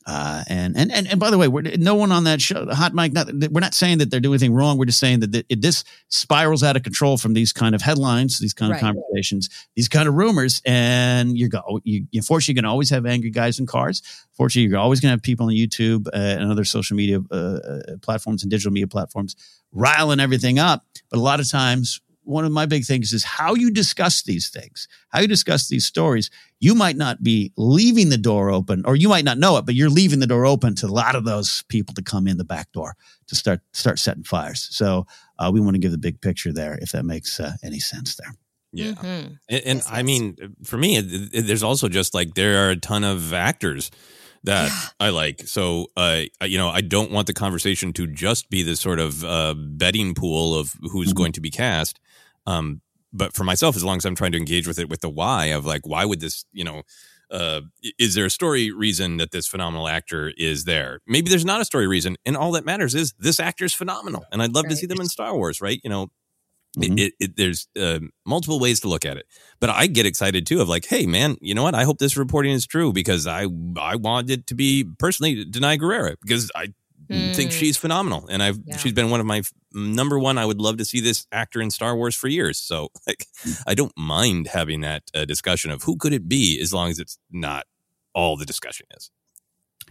[0.10, 2.96] Uh, and, and and and by the way, we're, no one on that show, Hot
[2.96, 4.78] Mic, not, we're not saying that they're doing anything wrong.
[4.80, 8.56] We're just saying that, this spirals out of control from these kind of headlines, these
[8.56, 8.82] kind Right.
[8.82, 11.80] of conversations, these kind of rumors, and you're go.
[11.84, 14.02] You, unfortunately, you're going to always have angry guys in cars.
[14.34, 17.36] Fortunately, you're always going to have people on YouTube uh, and other social media uh,
[17.36, 19.36] uh, platforms and digital media platforms
[19.72, 20.86] riling everything up.
[21.12, 24.50] But a lot of times, one of my big things is how you discuss these
[24.50, 26.30] things, how you discuss these stories.
[26.60, 29.74] You might not be leaving the door open, or you might not know it, but
[29.76, 32.44] you're leaving the door open to a lot of those people to come in the
[32.44, 32.96] back door
[33.28, 34.68] to start start setting fires.
[34.72, 35.08] So
[35.40, 38.16] uh, we want to give the big picture there, if that makes uh, any sense
[38.16, 38.34] there.
[38.72, 38.92] Yeah.
[38.92, 39.34] Mm-hmm.
[39.50, 42.76] And, and I mean, for me, it, it- there's also just like there are a
[42.78, 43.90] ton of actors
[44.44, 45.42] that I like.
[45.48, 49.00] So, uh, I- you know, I don't want the conversation to just be this sort
[49.00, 52.00] of uh, betting pool of who's going to be cast.
[52.46, 55.10] Um, but for myself, as long as I'm trying to engage with it with the
[55.10, 56.84] why of like, why would this, you know,
[57.32, 57.62] uh,
[58.00, 61.00] is there a story reason that this phenomenal actor is there?
[61.08, 64.26] Maybe there's not a story reason, and all that matters is this actor is phenomenal,
[64.32, 65.80] and I'd love to see them in Star Wars, right?
[65.84, 66.08] You know,
[66.78, 66.98] Mm-hmm.
[67.00, 69.26] it, it, there's uh, multiple ways to look at it,
[69.60, 71.74] but I get excited too of like, hey man, you know what?
[71.74, 75.80] I hope this reporting is true because I I want it to be personally Danai
[75.80, 76.74] Gurira because I
[77.10, 77.52] think Mm.
[77.52, 78.78] she's phenomenal and I've Yeah.
[78.78, 79.42] she's been one of my
[79.74, 80.38] number one.
[80.38, 82.60] I would love to see this actor in Star Wars for years.
[82.60, 83.26] So like,
[83.66, 87.00] I don't mind having that uh, discussion of who could it be as long as
[87.00, 87.66] it's not
[88.14, 89.10] all the discussion is.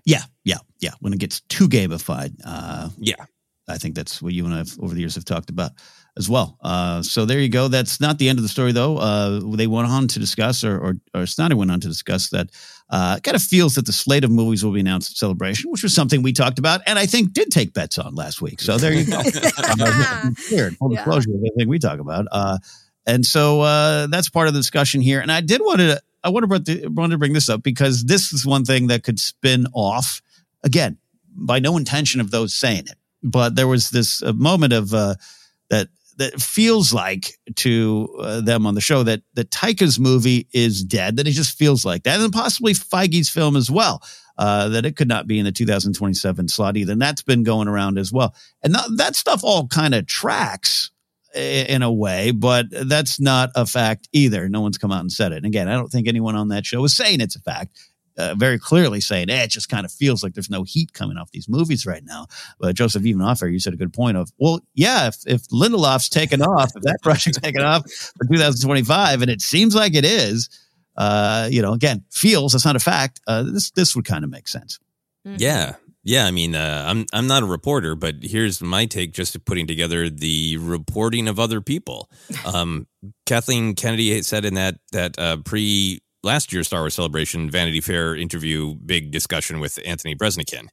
[0.05, 0.93] Yeah, yeah, yeah.
[1.01, 3.25] When it gets too gamified, uh, yeah,
[3.69, 5.73] I think that's what you and I have over the years have talked about
[6.19, 6.59] as well.
[6.61, 7.69] Uh, so there you go.
[7.69, 8.99] That's not the end of the story, though.
[8.99, 12.51] Uh, they went on to discuss, or, or, or Sneider went on to discuss that
[12.91, 15.83] uh, kind of feels that the slate of movies will be announced at Celebration, which
[15.83, 18.61] was something we talked about, and I think did take bets on last week.
[18.61, 19.23] So there you go.
[19.59, 22.27] uh, clear, full disclosure of everything we talk about.
[22.33, 22.59] Uh,
[23.07, 25.21] and so uh, that's part of the discussion here.
[25.21, 28.05] And I did want to, I want to, the, wanted to bring this up because
[28.05, 30.21] this is one thing that could spin off
[30.65, 30.99] again
[31.33, 35.15] by no intention of those saying it but there was this uh, moment of uh,
[35.71, 40.85] that that feels like to uh, them on the show that that Taika's movie is
[40.85, 41.17] dead.
[41.17, 44.03] That it just feels like that, and possibly Feige's film as well.
[44.37, 46.93] Uh, that it could not be in the 2027 slot either.
[46.93, 48.37] And that's been going around as well.
[48.63, 50.93] And that stuff all kind of tracks
[51.35, 54.49] in a way, but that's not a fact either.
[54.49, 55.39] No one's come out and said it.
[55.39, 57.77] And again, I don't think anyone on that show is saying it's a fact
[58.19, 61.17] uh, very clearly saying, eh, it just kind of feels like there's no heat coming
[61.17, 62.27] off these movies right now.
[62.59, 65.43] But Joseph, even off air, you said a good point of, well, yeah, if, if
[65.49, 67.85] Lindelof's taken off, if that project's taken off
[68.17, 70.51] for 2025, and it seems like it is,
[70.97, 73.21] uh, you know, again, feels, that's not a fact.
[73.27, 74.79] Uh, this, this would kind of make sense.
[75.27, 75.37] Mm-hmm.
[75.39, 75.75] Yeah.
[76.05, 79.67] Yeah, I mean, uh, I'm I'm not a reporter, but here's my take: just putting
[79.67, 82.09] together the reporting of other people.
[82.47, 82.87] Um,
[83.27, 88.15] Kathleen Kennedy said in that that uh, pre last year's Star Wars Celebration Vanity Fair
[88.15, 90.69] interview, big discussion with Anthony Breznican.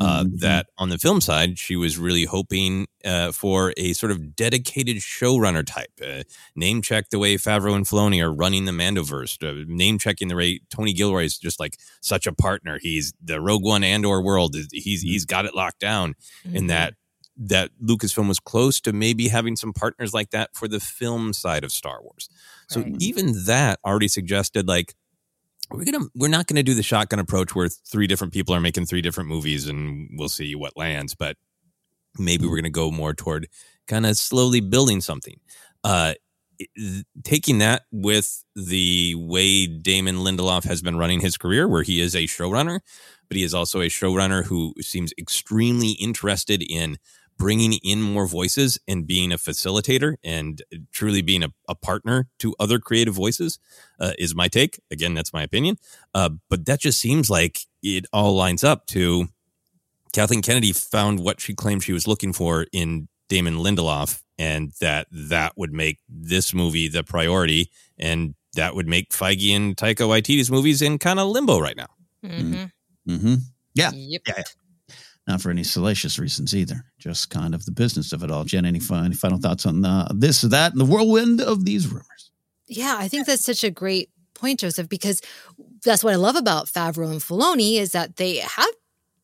[0.00, 0.36] Uh, mm-hmm.
[0.36, 4.98] That on the film side, she was really hoping uh, for a sort of dedicated
[4.98, 6.22] showrunner type, uh,
[6.54, 10.36] name check the way Favreau and Filoni are running the Mandoverse, uh, name checking the
[10.36, 12.78] way Tony Gilroy is just like such a partner.
[12.80, 14.54] He's the Rogue One Andor world.
[14.70, 16.14] He's he's got it locked down,
[16.46, 16.56] mm-hmm.
[16.56, 16.94] and that
[17.38, 21.64] that Lucasfilm was close to maybe having some partners like that for the film side
[21.64, 22.28] of Star Wars.
[22.68, 22.96] So right.
[22.98, 24.94] even that already suggested like
[25.70, 28.86] we're gonna we're not gonna do the shotgun approach where three different people are making
[28.86, 31.36] three different movies and we'll see what lands, but
[32.18, 33.48] maybe we're gonna go more toward
[33.86, 35.38] kind of slowly building something.
[35.84, 36.14] Uh,
[37.22, 42.16] taking that with the way Damon Lindelof has been running his career, where he is
[42.16, 42.80] a showrunner,
[43.28, 46.98] but he is also a showrunner who seems extremely interested in
[47.38, 52.54] bringing in more voices and being a facilitator and truly being a, a partner to
[52.58, 53.58] other creative voices
[54.00, 54.80] uh, is my take.
[54.90, 55.78] Again, that's my opinion.
[56.14, 59.28] Uh, but that just seems like it all lines up to
[60.12, 65.06] Kathleen Kennedy found what she claimed she was looking for in Damon Lindelof, and that
[65.12, 70.50] that would make this movie the priority, and that would make Feige and Taika Waititi's
[70.50, 71.88] movies in kind of limbo right now.
[72.24, 73.12] Mm-hmm.
[73.12, 73.34] Mm-hmm.
[73.74, 73.90] Yeah.
[73.92, 74.22] Yep.
[74.26, 74.42] yeah
[75.28, 76.84] not for any salacious reasons either.
[76.98, 78.44] Just kind of the business of it all.
[78.44, 81.86] Jen, any, any final thoughts on uh, this or that and the whirlwind of these
[81.86, 82.30] rumors?
[82.66, 85.20] Yeah, I think that's such a great point, Joseph, because
[85.84, 88.70] that's what I love about Favreau and Filoni is that they have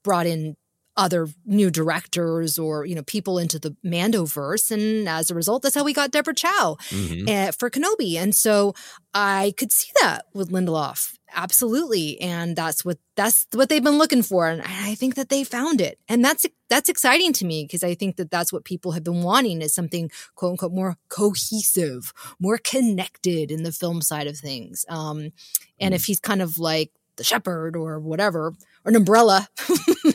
[0.03, 0.57] brought in
[0.97, 5.75] other new directors or you know people into the Mandoverse, and as a result, that's
[5.75, 7.29] how we got Deborah Chow mm-hmm.
[7.29, 8.15] uh, for Kenobi.
[8.17, 8.75] And so
[9.13, 14.23] I could see that with Lindelof absolutely and that's what that's what they've been looking
[14.23, 17.83] for and i think that they found it and that's that's exciting to me because
[17.83, 22.13] i think that that's what people have been wanting is something quote unquote more cohesive
[22.39, 25.31] more connected in the film side of things um
[25.81, 26.07] and if mm.
[26.07, 28.55] he's kind of like the shepherd or whatever or
[28.87, 29.49] an umbrella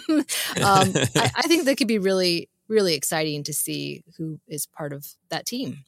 [0.10, 0.26] um
[0.58, 5.08] I, I think that could be really really exciting to see who is part of
[5.30, 5.84] that team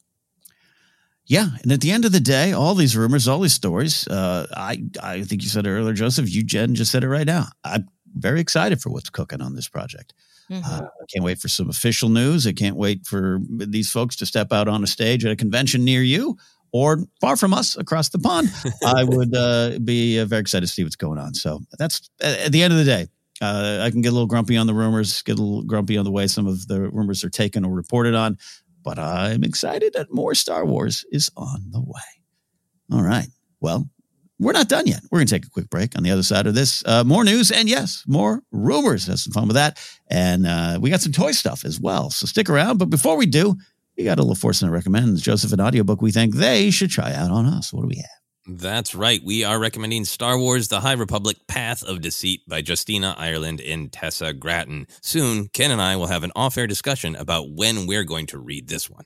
[1.32, 4.46] yeah, and at the end of the day, all these rumors, all these stories, uh,
[4.54, 6.28] I I think you said it earlier, Joseph.
[6.28, 7.46] You Jen just said it right now.
[7.64, 10.12] I'm very excited for what's cooking on this project.
[10.50, 10.62] Mm-hmm.
[10.62, 12.46] Uh, I can't wait for some official news.
[12.46, 15.86] I can't wait for these folks to step out on a stage at a convention
[15.86, 16.36] near you
[16.70, 18.52] or far from us across the pond.
[18.84, 21.32] I would uh, be uh, very excited to see what's going on.
[21.32, 23.06] So that's at the end of the day.
[23.40, 26.04] Uh, I can get a little grumpy on the rumors, get a little grumpy on
[26.04, 28.36] the way some of the rumors are taken or reported on
[28.82, 32.00] but I'm excited that more Star Wars is on the way.
[32.92, 33.28] All right.
[33.60, 33.88] Well,
[34.38, 35.02] we're not done yet.
[35.10, 35.96] We're going to take a quick break.
[35.96, 39.06] On the other side of this, uh, more news and yes, more rumors.
[39.06, 39.78] Have some fun with that.
[40.10, 42.10] And uh, we got some toy stuff as well.
[42.10, 42.78] So stick around.
[42.78, 43.56] But before we do,
[43.96, 47.12] we got a little force and recommends Joseph an audiobook we think they should try
[47.12, 47.72] out on us.
[47.72, 48.21] What do we have?
[48.44, 49.22] That's right.
[49.24, 53.92] We are recommending Star Wars The High Republic Path of Deceit by Justina Ireland and
[53.92, 54.88] Tessa Gratton.
[55.00, 58.38] Soon, Ken and I will have an off air discussion about when we're going to
[58.38, 59.04] read this one.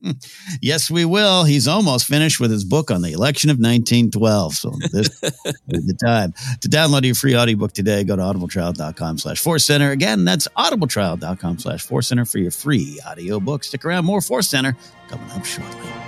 [0.62, 1.42] yes, we will.
[1.42, 4.54] He's almost finished with his book on the election of 1912.
[4.54, 5.08] So this
[5.68, 6.32] is the time.
[6.60, 9.90] To download your free audiobook today, go to audibletrial.com slash force center.
[9.90, 13.64] Again, that's audibletrial.com slash force center for your free audiobook.
[13.64, 14.04] Stick around.
[14.04, 14.76] More Force Center
[15.08, 16.07] coming up shortly.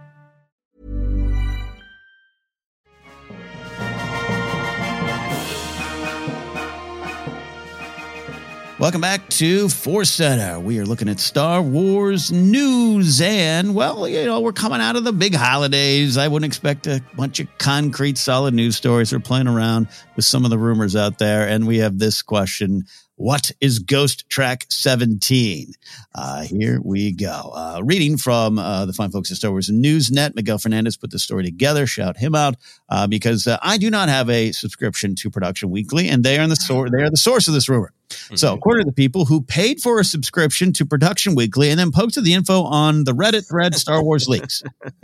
[8.81, 10.59] Welcome back to Force Center.
[10.59, 15.03] We are looking at Star Wars news, and well, you know, we're coming out of
[15.03, 16.17] the big holidays.
[16.17, 19.13] I wouldn't expect a bunch of concrete, solid news stories.
[19.13, 22.85] We're playing around with some of the rumors out there, and we have this question
[23.21, 25.73] what is Ghost Track 17?
[26.15, 27.51] Uh, here we go.
[27.53, 31.19] Uh, reading from uh, the fine folks at Star Wars Newsnet, Miguel Fernandez put the
[31.19, 31.85] story together.
[31.85, 32.55] Shout him out
[32.89, 36.47] uh, because uh, I do not have a subscription to Production Weekly, and they are
[36.47, 36.89] the source.
[36.91, 37.93] They are the source of this rumor.
[38.09, 38.35] Mm-hmm.
[38.37, 41.91] So, according to the people who paid for a subscription to Production Weekly and then
[41.91, 44.63] posted the info on the Reddit thread Star Wars leaks.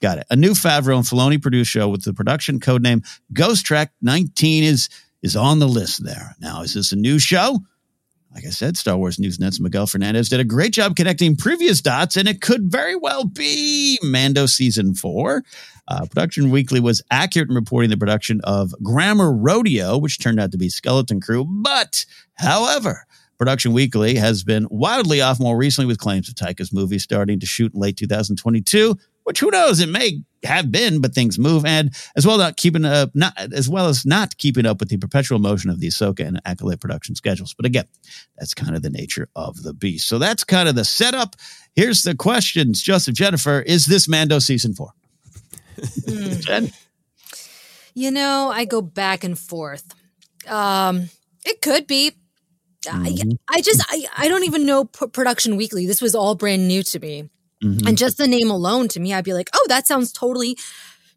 [0.00, 0.26] Got it.
[0.28, 3.02] A new Favreau and Filoni produced show with the production code name
[3.32, 4.88] Ghost Track 19 is
[5.22, 6.34] is on the list there.
[6.40, 7.58] Now, is this a new show?
[8.34, 12.16] Like I said, Star Wars Newsnet's Miguel Fernandez did a great job connecting previous dots,
[12.16, 15.42] and it could very well be Mando season four.
[15.88, 20.52] Uh, production Weekly was accurate in reporting the production of Grammar Rodeo, which turned out
[20.52, 21.46] to be Skeleton Crew.
[21.48, 22.04] But,
[22.34, 23.06] however,
[23.38, 27.46] Production Weekly has been wildly off more recently with claims of Taika's movie starting to
[27.46, 28.98] shoot in late 2022
[29.28, 32.84] which who knows it may have been, but things move, and as well not keeping
[32.84, 36.26] up, not as well as not keeping up with the perpetual motion of the Ahsoka
[36.26, 37.54] and Acolyte production schedules.
[37.54, 37.86] But again,
[38.36, 40.08] that's kind of the nature of the beast.
[40.08, 41.36] So that's kind of the setup.
[41.74, 44.92] Here's the questions, Joseph Jennifer: Is this Mando season four?
[46.06, 46.72] Jen?
[47.94, 49.94] You know, I go back and forth.
[50.46, 51.10] Um,
[51.44, 52.12] it could be.
[52.86, 53.30] Mm-hmm.
[53.48, 55.86] I, I just I, I don't even know P- production weekly.
[55.86, 57.28] This was all brand new to me.
[57.62, 57.86] Mm-hmm.
[57.86, 60.56] And just the name alone to me, I'd be like, oh, that sounds totally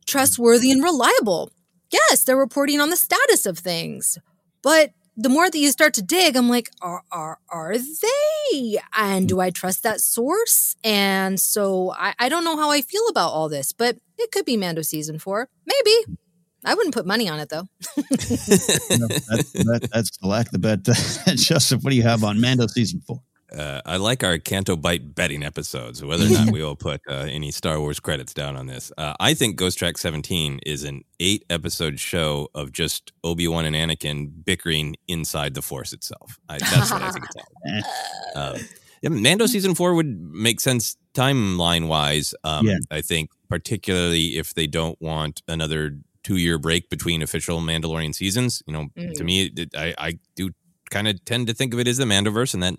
[0.06, 1.52] trustworthy and reliable.
[1.92, 4.18] Yes, they're reporting on the status of things.
[4.64, 8.80] But the more that you start to dig, I'm like, are are are they?
[8.96, 10.76] And do I trust that source?
[10.84, 14.46] And so I, I don't know how I feel about all this, but it could
[14.46, 15.50] be Mando season four.
[15.66, 16.18] Maybe.
[16.64, 17.68] I wouldn't put money on it though.
[17.98, 20.84] no, that, that, that's the lack of the bet.
[21.36, 23.22] Joseph, what do you have on Mando season four?
[23.56, 26.04] Uh, I like our Canto Bight betting episodes.
[26.04, 29.14] Whether or not we will put uh, any Star Wars credits down on this, uh,
[29.20, 33.76] I think Ghost Track 17 is an eight episode show of just Obi Wan and
[33.76, 36.40] Anakin bickering inside the Force itself.
[36.48, 37.92] I, that's what I think it's all.
[38.56, 38.56] Um,
[39.02, 42.34] yeah, Mando season four would make sense timeline wise.
[42.46, 42.78] Um, Yeah.
[42.90, 48.64] I think, particularly if they don't want another two year break between official Mandalorian seasons.
[48.68, 49.26] You know, to Mm.
[49.26, 50.52] me, it, I, I do
[50.92, 52.76] kind of tend to think of it as the Mandoverse, and that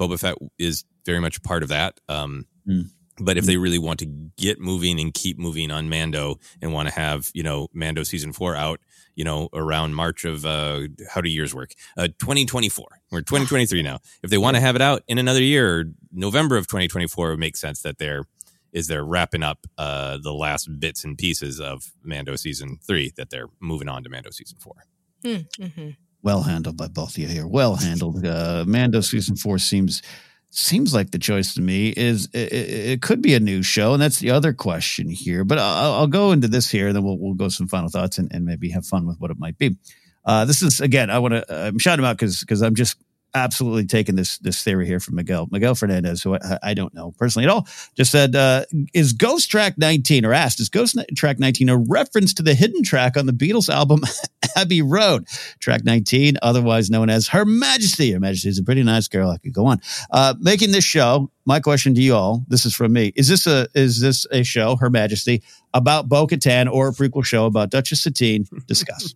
[0.00, 2.00] Boba Fett is very much part of that.
[2.08, 2.90] Um, Mm.
[3.22, 6.88] But if they really want to get moving and keep moving on Mando and want
[6.88, 8.80] to have, you know, Mando season four out,
[9.14, 11.72] you know, around March of, uh, how do years work?
[11.98, 12.86] Uh, 2024.
[13.10, 13.98] We're 2023 now.
[14.22, 17.38] If they want to have it out in another year, November of 2024 it would
[17.38, 18.24] make sense that they're,
[18.72, 23.28] is they're wrapping up uh, the last bits and pieces of Mando season three, that
[23.28, 24.84] they're moving on to Mando season four.
[25.24, 25.90] Mm-hmm.
[26.22, 27.46] Well handled by both of you here.
[27.46, 28.24] Well handled.
[28.24, 30.02] Uh, Mando season four seems
[30.50, 31.90] seems like the choice to me.
[31.90, 35.44] Is it, it could be a new show, and that's the other question here.
[35.44, 38.18] But I'll, I'll go into this here, and then we'll we'll go some final thoughts
[38.18, 39.76] and, and maybe have fun with what it might be.
[40.24, 41.10] Uh, this is again.
[41.10, 41.44] I want to.
[41.48, 42.96] I'm shouting out because because I'm just
[43.34, 47.12] absolutely taking this this theory here from Miguel Miguel Fernandez, who I, I don't know
[47.12, 47.66] personally at all.
[47.94, 48.64] Just said, uh,
[48.94, 52.82] "Is Ghost Track 19?" or asked, "Is Ghost Track 19 a reference to the hidden
[52.82, 54.00] track on the Beatles album
[54.56, 55.26] Abbey Road?"
[55.58, 58.12] Track 19, otherwise known as Her Majesty.
[58.12, 59.30] Her Majesty is a pretty nice girl.
[59.30, 59.80] I could go on.
[60.10, 61.30] Uh, making this show.
[61.46, 62.44] My question to you all.
[62.48, 63.12] This is from me.
[63.16, 65.42] Is this a is this a show, Her Majesty,
[65.74, 68.46] about Bo Katan or a prequel show about Duchess Satine?
[68.66, 69.14] Discuss.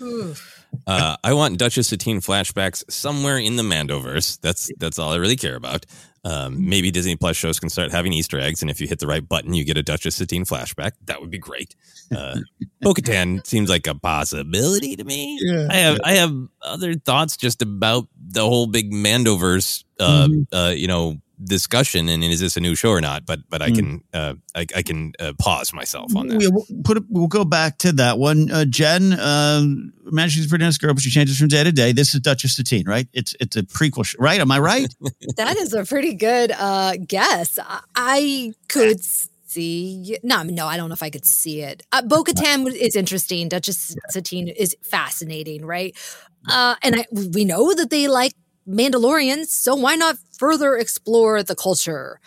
[0.86, 4.40] Uh, I want Duchess Satine flashbacks somewhere in the Mandoverse.
[4.40, 5.86] That's that's all I really care about.
[6.22, 9.06] Um, maybe Disney Plus shows can start having Easter eggs, and if you hit the
[9.06, 10.92] right button, you get a Duchess Satine flashback.
[11.06, 11.74] That would be great.
[12.14, 12.40] Uh,
[12.82, 15.38] Bo-Katan seems like a possibility to me.
[15.40, 15.68] Yeah.
[15.70, 20.88] I have I have other thoughts just about the whole big Mandoverse, uh, uh, you
[20.88, 22.08] know, discussion.
[22.08, 23.26] And is this a new show or not?
[23.26, 23.74] But but I Mm.
[23.76, 26.38] can uh, I, I can uh, pause myself on that.
[26.38, 28.50] We- We'll put it, we'll go back to that one.
[28.50, 29.62] Uh, Jen, uh,
[30.10, 31.92] imagine she's a pretty nice girl, but she changes from day to day.
[31.92, 33.06] This is Duchess Satine, right?
[33.12, 34.40] It's it's a prequel, sh- right?
[34.40, 34.92] Am I right?
[35.36, 37.58] That is a pretty good uh, guess.
[37.58, 39.00] I, I could
[39.46, 40.18] see.
[40.22, 41.82] No, no, I don't know if I could see it.
[41.92, 43.48] Uh, Bo Katan is interesting.
[43.48, 45.96] Duchess Satine is fascinating, right?
[46.48, 48.32] Uh, and I, we know that they like
[48.68, 52.20] Mandalorians, so why not further explore the culture?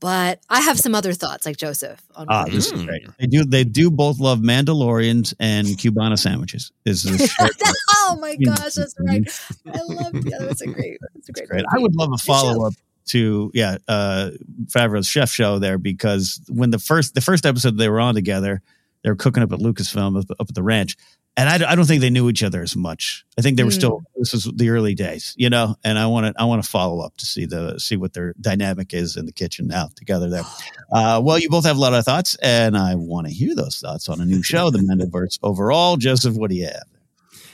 [0.00, 2.00] But I have some other thoughts, like Joseph.
[2.14, 3.02] On Ah, what- this is great.
[3.18, 6.70] They do they do both love Mandalorians and Cubano sandwiches.
[6.84, 9.28] Is this oh my gosh, that's right.
[9.66, 10.14] I love.
[10.24, 10.98] Yeah, that's a great.
[11.14, 11.48] That's a great.
[11.48, 11.64] great.
[11.74, 12.74] I would love a follow up
[13.06, 14.30] to yeah, uh
[14.66, 18.62] Favreau's chef show there because when the first the first episode they were on together,
[19.02, 20.96] they were cooking up at Lucasfilm up, up at the ranch.
[21.36, 23.24] And I, I don't think they knew each other as much.
[23.38, 23.74] I think they were Mm.
[23.74, 25.76] still this was the early days, you know.
[25.84, 28.34] And I want to I want to follow up to see the see what their
[28.40, 30.44] dynamic is in the kitchen now together there.
[30.90, 33.78] Uh, well, you both have a lot of thoughts, and I want to hear those
[33.78, 35.38] thoughts on a new show, The Mandoverse.
[35.42, 36.86] Overall, Joseph, what do you have?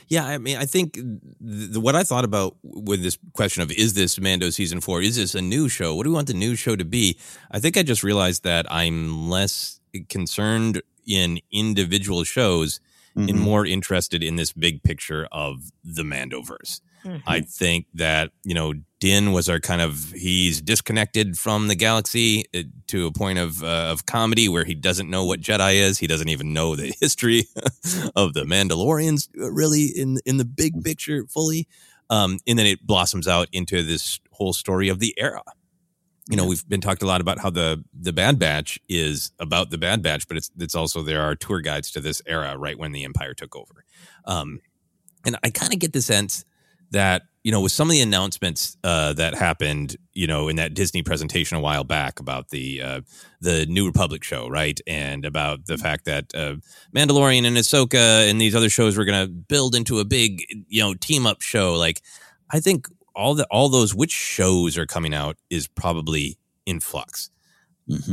[0.07, 1.05] Yeah, I mean, I think th-
[1.43, 5.01] th- what I thought about with this question of is this Mando season four?
[5.01, 5.95] Is this a new show?
[5.95, 7.17] What do we want the new show to be?
[7.51, 12.79] I think I just realized that I'm less concerned in individual shows
[13.17, 13.35] and Mhm.
[13.37, 16.81] more interested in this big picture of the Mandoverse.
[17.27, 22.45] I think that, you know, Din was our kind of, he's disconnected from the galaxy
[22.55, 25.99] uh, to a point of, uh, of comedy where he doesn't know what Jedi is.
[25.99, 27.45] He doesn't even know the history
[28.15, 31.67] of the Mandalorians uh, really in, in the big picture fully.
[32.09, 35.43] Um, and then it blossoms out into this whole story of the era.
[36.27, 39.69] You know, we've been talked a lot about how the the Bad Batch is about
[39.69, 42.77] the Bad Batch, but it's it's also there are tour guides to this era right
[42.77, 43.85] when the Empire took over.
[44.25, 44.59] Um,
[45.25, 46.45] and I kind of get the sense
[46.91, 50.73] that you know with some of the announcements uh, that happened, you know, in that
[50.73, 53.01] Disney presentation a while back about the uh,
[53.41, 56.55] the New Republic show, right, and about the fact that uh,
[56.95, 60.81] Mandalorian and Ahsoka and these other shows were going to build into a big you
[60.81, 61.75] know team up show.
[61.75, 62.01] Like,
[62.49, 67.29] I think all the all those which shows are coming out is probably in flux.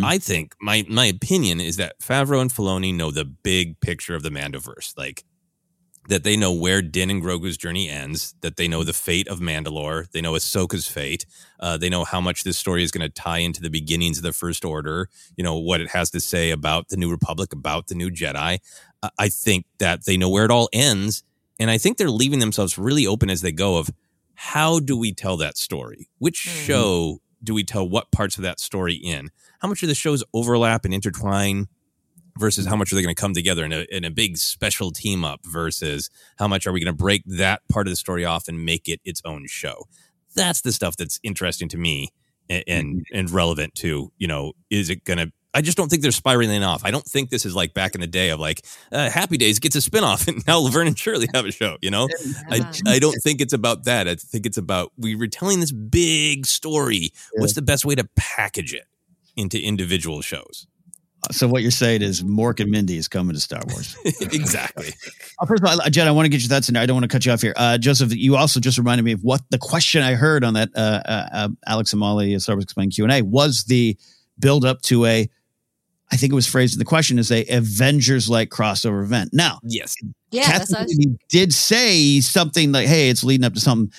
[0.03, 4.23] I think my my opinion is that Favreau and Filoni know the big picture of
[4.23, 5.25] the Mandoverse, like
[6.09, 9.39] that they know where Din and Grogu's journey ends, that they know the fate of
[9.41, 11.25] Mandalore, they know Ahsoka's fate,
[11.61, 14.25] uh, they know how much this story is going to tie into the beginnings of
[14.25, 17.87] the First Order, you know what it has to say about the New Republic, about
[17.87, 18.59] the New Jedi.
[19.03, 21.23] I- I think that they know where it all ends,
[21.59, 23.89] And I think they're leaving themselves really open as they go of
[24.45, 26.09] how do we tell that story?
[26.19, 26.67] Which Mm-hmm.
[26.67, 29.31] show do we tell what parts of that story in?
[29.61, 31.69] How much of the shows overlap and intertwine
[32.37, 34.91] versus how much are they going to come together in a, in a big special
[34.91, 38.25] team up versus how much are we going to break that part of the story
[38.25, 39.85] off and make it its own show?
[40.35, 42.09] That's the stuff that's interesting to me
[42.49, 46.03] and, and, and relevant to, you know, is it going to I just don't think
[46.03, 46.85] they're spiraling off.
[46.85, 49.59] I don't think this is like back in the day of like uh, Happy Days
[49.59, 51.77] gets a spinoff and now Laverne and Shirley have a show.
[51.83, 52.09] You know,
[52.51, 54.09] I I don't think it's about that.
[54.09, 57.11] I think it's about we were telling this big story.
[57.35, 58.87] What's the best way to package it
[59.37, 60.67] into individual shows?
[61.31, 63.97] So what you're saying is Mork and Mindy is coming to Star Wars.
[64.21, 64.91] exactly.
[65.41, 66.83] Uh, first of all, Jen, I want to get your thoughts in there.
[66.83, 67.55] I don't want to cut you off here.
[67.57, 70.69] Uh, Joseph, you also just reminded me of what the question I heard on that
[70.77, 73.97] uh, uh, uh, Alex and Mollie Star Wars Explained Q&A was the
[74.39, 75.29] build up to a,
[76.13, 79.31] I think it was phrased in the question as a Avengers-like crossover event.
[79.33, 79.97] Now, yes,
[80.31, 81.29] Yeah, Kathleen that's us.
[81.31, 83.93] Did say something like, "Hey, it's leading up to something,"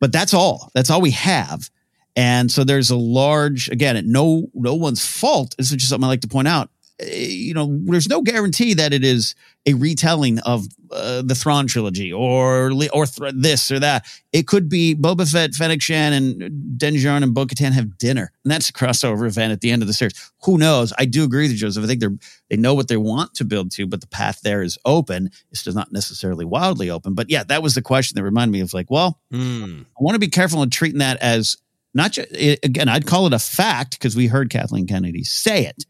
[0.00, 0.70] but that's all.
[0.74, 1.70] That's all we have.
[2.16, 5.54] And so there's a large, again, at no no one's fault.
[5.56, 6.70] This is just something I like to point out.
[7.00, 9.34] Eh, You know, there's no guarantee that it is
[9.66, 14.06] a retelling of uh, the Thrawn trilogy or or th- this or that.
[14.32, 18.70] It could be Boba Fett, Fennec Shand, and Din and Bo-Katan have dinner, and that's
[18.70, 20.14] a crossover event at the end of the series.
[20.44, 20.92] Who knows?
[20.98, 21.84] I do agree with you, Joseph.
[21.84, 22.16] I think they're
[22.48, 25.30] they know what they want to build to, but the path there is open.
[25.50, 27.14] It's just not necessarily wildly open.
[27.14, 29.82] But yeah, that was the question that reminded me of like, well, Hmm.
[29.98, 31.56] I want to be careful in treating that as
[31.94, 32.32] not just
[32.64, 32.88] again.
[32.88, 35.84] I'd call it a fact because we heard Kathleen Kennedy say it,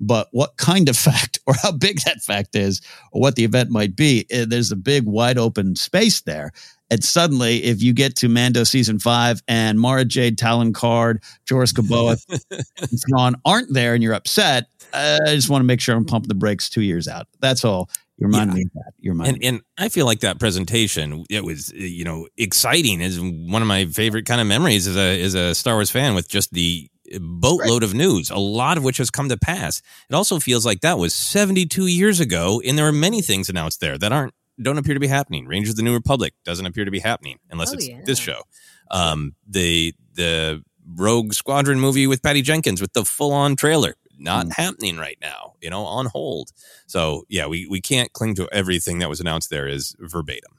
[0.00, 2.80] but what kind of fact or how big that fact is
[3.12, 6.52] or what the event might be, eh, there's a big wide open space there.
[6.88, 11.72] And suddenly, if you get to Mando season five and Mara Jade, Talon Karrde, Joruus
[11.72, 15.96] C'baoth, and Thrawn aren't there, and you're upset, uh, I just want to make sure
[15.96, 17.26] I'm pumping the brakes two years out.
[17.40, 17.90] That's all.
[18.18, 18.92] You remind me of that.
[18.98, 23.20] You remind and and I feel like that presentation it was you know exciting is
[23.20, 26.26] one of my favorite kind of memories as a as a Star Wars fan with
[26.28, 26.88] just the
[27.20, 29.82] boatload of news a lot of which has come to pass.
[30.10, 33.80] It also feels like that was 72 years ago and there are many things announced
[33.80, 35.46] there that aren't don't appear to be happening.
[35.46, 38.00] Rangers of the New Republic doesn't appear to be happening unless Oh, it's yeah.
[38.04, 38.42] this show.
[38.90, 40.62] Um the the
[40.94, 45.54] Rogue Squadron movie with Patty Jenkins with the full on trailer not happening right now
[45.60, 46.50] you know on hold.
[46.86, 50.58] So yeah, we we can't cling to everything that was announced there is verbatim.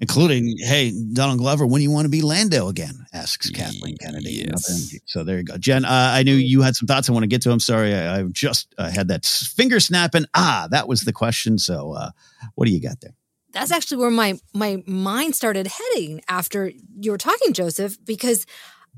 [0.00, 3.06] Including, hey, Donald Glover, when do you want to be Lando again?
[3.12, 4.44] Asks Kathleen Kennedy.
[4.48, 4.94] Yes.
[5.06, 5.56] So there you go.
[5.56, 7.50] Jen, uh, I knew you had some thoughts I want to get to.
[7.50, 7.94] I'm sorry.
[7.94, 10.24] I, I just uh, had that s- finger snapping.
[10.34, 11.58] Ah, that was the question.
[11.58, 12.10] So uh,
[12.54, 13.14] what do you got there?
[13.52, 18.46] that's actually where my my mind started heading after you were talking, Joseph, because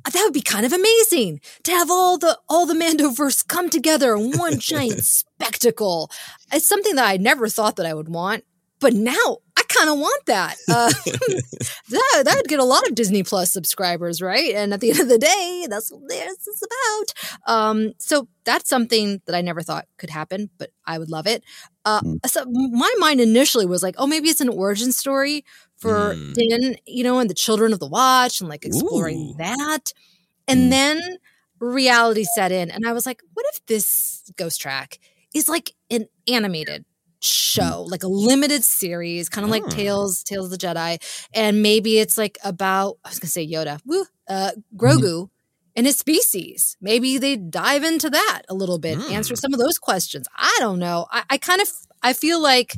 [0.04, 4.16] that would be kind of amazing to have all the all the Mandoverse come together
[4.16, 6.10] in one giant spectacle.
[6.52, 8.44] It's something that I never thought that I would want,
[8.80, 10.56] but now I kind of want that.
[10.68, 10.90] Uh,
[11.88, 14.54] that that would get a lot of Disney Plus subscribers, right?
[14.54, 17.52] And at the end of the day, that's what this is about.
[17.52, 21.42] Um, so that's something that I never thought could happen, but I would love it.
[21.84, 25.44] Uh, so my mind initially was like, oh, maybe it's an origin story
[25.78, 26.34] for Mm.
[26.34, 29.92] Din, you know, and the Children of the Watch, and like exploring that.
[30.48, 31.00] And then
[31.60, 34.98] reality set in, and I was like, what if this ghost track
[35.34, 36.84] is like an animated
[37.26, 39.68] show, like a limited series, kind of like Oh.
[39.70, 40.98] Tales, Tales of the Jedi,
[41.34, 45.28] and maybe it's like about I was gonna say Yoda, woo, uh, Grogu
[45.74, 46.76] and his species.
[46.80, 50.26] Maybe they dive into that a little bit, answer some of those questions.
[50.36, 51.06] I don't know.
[51.10, 51.68] I, I kind of
[52.02, 52.76] I feel like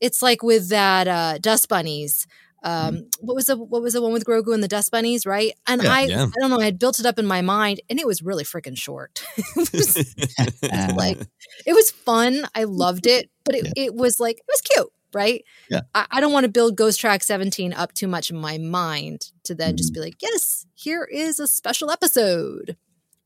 [0.00, 2.26] it's like with that uh, Dust Bunnies.
[2.64, 5.52] Um, what was the what was the one with Grogu and the Dust Bunnies, right?
[5.66, 6.22] And Yeah, I yeah.
[6.26, 8.44] I don't know, I had built it up in my mind, and it was really
[8.44, 9.24] freaking short.
[9.56, 9.96] it was
[10.96, 11.18] like
[11.66, 12.46] it was fun.
[12.54, 15.44] I loved it, but it, it was like it was cute, right?
[15.70, 15.80] Yeah.
[15.94, 19.32] I, I don't want to build Ghost Track 17 up too much in my mind
[19.44, 19.76] to then Mm-hmm.
[19.76, 22.76] just be like, yes, here is a special episode.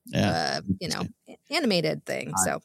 [0.06, 0.30] Yeah.
[0.30, 1.02] Uh, you know,
[1.50, 2.32] animated thing.
[2.44, 2.60] So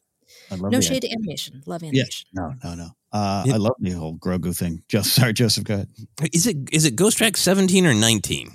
[0.52, 1.64] I love no shade to animation.
[1.66, 1.90] Love Yeah.
[1.90, 2.28] animation.
[2.34, 2.90] No, no, no.
[3.14, 4.84] Uh, I love the whole Grogu thing.
[4.88, 5.66] Just sorry, Joseph.
[5.66, 5.90] Go ahead.
[6.34, 8.52] Is it is it Ghost Track 17 or 19?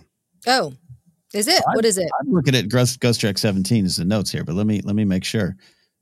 [0.46, 0.72] Oh,
[1.34, 1.62] is it?
[1.74, 2.08] What is it?
[2.20, 4.96] I'm looking at Ghost, Ghost Track 17 as the notes here, but let me let
[4.96, 5.56] me make sure.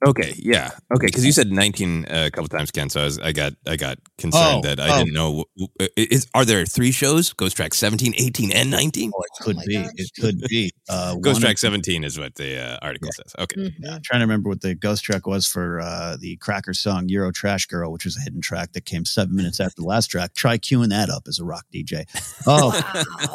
[0.07, 2.91] Okay, yeah, okay, because you said 19 a couple times, Ken.
[2.91, 4.99] So I was I got I got concerned Oh, that I oh.
[4.99, 5.45] didn't know.
[5.81, 7.33] uh, Is are there three shows?
[7.33, 9.13] Ghost Track 17, 18, and 19?
[9.17, 9.77] Oh, it could be.
[9.77, 10.73] It could be.
[10.91, 13.35] Uh, Ghost Track of- 17 is what the uh, article says.
[13.39, 13.83] Okay, Mm-hmm.
[13.85, 17.09] Yeah, I'm trying to remember what the ghost track was for uh, the Cracker song
[17.09, 20.09] Euro Trash Girl, which was a hidden track that came seven minutes after the last
[20.09, 20.35] track.
[20.35, 22.05] Try queuing that up as a rock DJ.
[22.47, 22.73] Oh,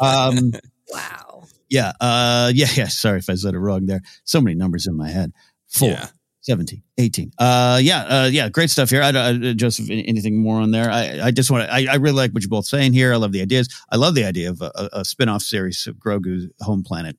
[0.00, 0.52] um,
[0.92, 1.44] wow.
[1.68, 2.86] yeah, uh, yeah, yeah.
[2.88, 4.02] Sorry if I said it wrong there.
[4.24, 5.32] So many numbers in my head.
[5.68, 5.88] Four.
[5.90, 6.06] Yeah.
[6.42, 7.32] 17, 18.
[7.38, 9.02] Uh, yeah, uh, yeah, great stuff here.
[9.02, 10.90] I, I, Joseph, anything more on there?
[10.90, 13.12] I, I just want to, I, I really like what you're both saying here.
[13.12, 13.68] I love the ideas.
[13.90, 17.16] I love the idea of a, a spin off series of Grogu's home planet.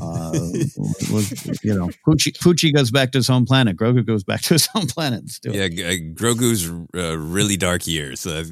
[0.00, 0.30] Uh,
[1.12, 3.76] was, you know, Poochie, Poochie goes back to his home planet.
[3.76, 5.22] Grogu goes back to his home planet.
[5.22, 8.26] Let's yeah, uh, Grogu's uh, really dark years.
[8.26, 8.44] Uh,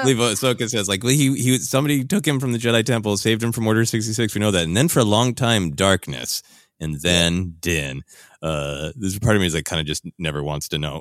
[0.00, 3.42] believe Ahsoka says like well, he he somebody took him from the Jedi Temple, saved
[3.42, 4.34] him from Order sixty six.
[4.34, 6.42] We know that, and then for a long time, darkness
[6.80, 8.02] and then Din.
[8.40, 11.00] Uh, this part of me is like kind of just never wants to know.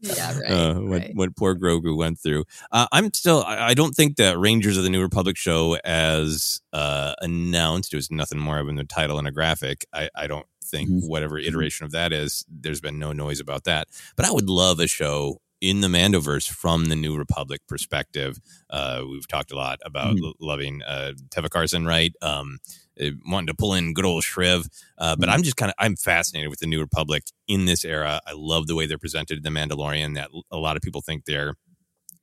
[0.00, 1.10] yeah, right, uh, what, right.
[1.14, 2.44] what poor Grogu went through.
[2.72, 3.44] Uh, I'm still.
[3.46, 7.96] I, I don't think that Rangers of the New Republic show, as uh, announced, it
[7.96, 9.86] was nothing more than a title and a graphic.
[9.92, 11.06] I, I don't think Mm-hmm.
[11.08, 13.86] whatever iteration of that is, there's been no noise about that.
[14.16, 18.40] But I would love a show in the Mandoverse from the New Republic perspective.
[18.70, 20.20] Uh, we've talked a lot about Mhm.
[20.22, 22.12] lo- loving uh, Teva Carson, right?
[22.22, 22.58] Um,
[23.00, 24.68] Uh, wanting to pull in good old Shriv.
[24.98, 25.30] Uh, but mm-hmm.
[25.30, 28.20] I'm just kind of I'm fascinated with the New Republic in this era.
[28.26, 30.14] I love the way they're presented in the Mandalorian.
[30.14, 31.56] That a lot of people think they're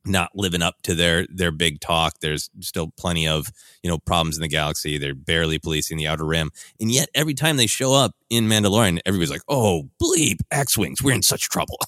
[0.06, 2.20] not living up to their their big talk.
[2.22, 3.52] There's still plenty of
[3.84, 4.98] you know problems in the galaxy.
[4.98, 9.00] They're barely policing the outer rim, and yet every time they show up in Mandalorian,
[9.06, 11.78] everybody's like, "Oh, bleep, X wings, we're in such trouble."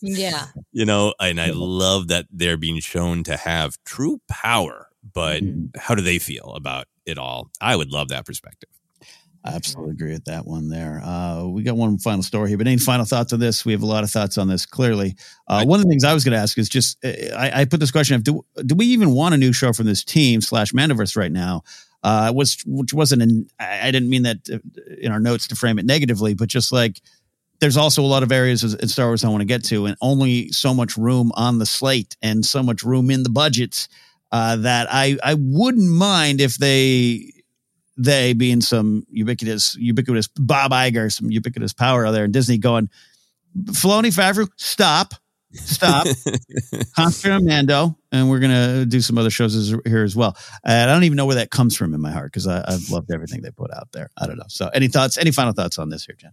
[0.00, 0.46] Yeah.
[0.72, 4.88] you know, and I love that they're being shown to have true power.
[5.14, 5.78] But mm-hmm.
[5.78, 7.50] how do they feel about it all?
[7.60, 8.68] I would love that perspective.
[9.44, 11.00] I absolutely agree with that one there.
[11.04, 13.64] Uh, we got one final story here, but any final thoughts on this?
[13.64, 14.66] We have a lot of thoughts on this.
[14.66, 15.16] Clearly,
[15.48, 17.64] uh, one of the things I was going to ask is just uh, I, I
[17.64, 20.40] put this question of do do we even want a new show from this team
[20.40, 21.62] slash Mandiverse right now?
[22.04, 24.58] Uh, was which wasn't an I I didn't mean that uh,
[25.00, 27.00] in our notes to frame it negatively, but just like
[27.58, 29.96] there's also a lot of areas in Star Wars I want to get to, and
[30.00, 33.88] only so much room on the slate and so much room in the budgets
[34.32, 37.32] uh, that I I wouldn't mind if they
[37.98, 42.88] they being some ubiquitous ubiquitous Bob Iger, some ubiquitous power out there, and Disney going,
[43.56, 45.14] Filoni Favreau, stop,
[45.52, 46.06] stop,
[46.96, 50.36] concentrate on Mando, and we're gonna do some other shows as, here as well.
[50.64, 53.12] And I don't even know where that comes from in my heart because I've loved
[53.12, 54.10] everything they put out there.
[54.16, 54.48] I don't know.
[54.48, 55.18] So, any thoughts?
[55.18, 56.32] Any final thoughts on this here, Jen?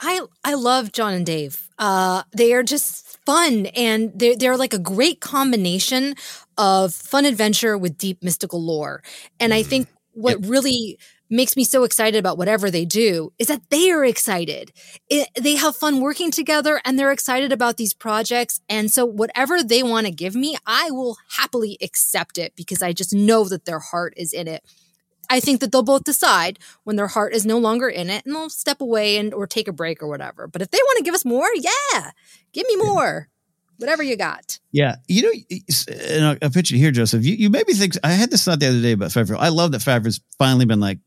[0.00, 1.68] I I love John and Dave.
[1.78, 6.14] Uh, they are just fun, and they're they're like a great combination
[6.56, 9.02] of fun adventure with deep mystical lore.
[9.38, 10.22] And I think mm-hmm.
[10.22, 10.98] what really
[11.28, 14.72] makes me so excited about whatever they do is that they are excited.
[15.10, 18.60] It, they have fun working together, and they're excited about these projects.
[18.68, 22.92] And so, whatever they want to give me, I will happily accept it because I
[22.92, 24.64] just know that their heart is in it.
[25.30, 28.34] I think that they'll both decide when their heart is no longer in it and
[28.34, 30.46] they'll step away and or take a break or whatever.
[30.46, 32.10] But if they want to give us more, yeah,
[32.52, 33.28] give me more.
[33.78, 34.58] Whatever you got.
[34.72, 35.32] Yeah, you know,
[36.10, 37.24] and I'll, I'll pitch it here, Joseph.
[37.24, 39.36] You, you maybe think I had this thought the other day about Favreau.
[39.38, 40.98] I love that Favreau's finally been like,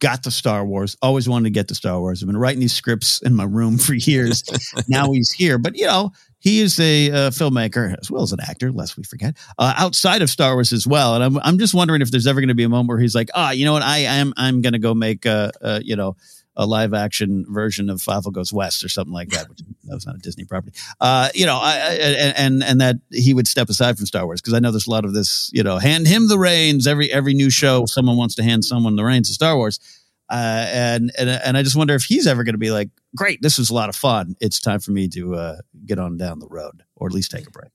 [0.00, 0.96] got to Star Wars.
[1.02, 2.22] Always wanted to get to Star Wars.
[2.22, 4.42] I've been writing these scripts in my room for years.
[4.88, 6.12] now he's here, but you know,
[6.46, 10.22] he is a uh, filmmaker as well as an actor, lest we forget, uh, outside
[10.22, 11.16] of Star Wars as well.
[11.16, 13.16] And I'm, I'm just wondering if there's ever going to be a moment where he's
[13.16, 15.96] like, ah, you know what, I am, I'm going to go make a, a, you
[15.96, 16.16] know,
[16.54, 20.06] a live action version of Fievel Goes West or something like that, which that was
[20.06, 20.78] not a Disney property.
[21.00, 24.40] Uh, you know, I, I, and, and, that he would step aside from Star Wars.
[24.40, 26.86] Cause I know there's a lot of this, you know, hand him the reins.
[26.86, 29.80] Every, every new show, someone wants to hand someone the reins of Star Wars.
[30.28, 33.40] Uh, and, and, and I just wonder if he's ever going to be like, great,
[33.42, 34.34] this was a lot of fun.
[34.40, 37.46] It's time for me to, uh, get on down the road or at least take
[37.46, 37.70] a break.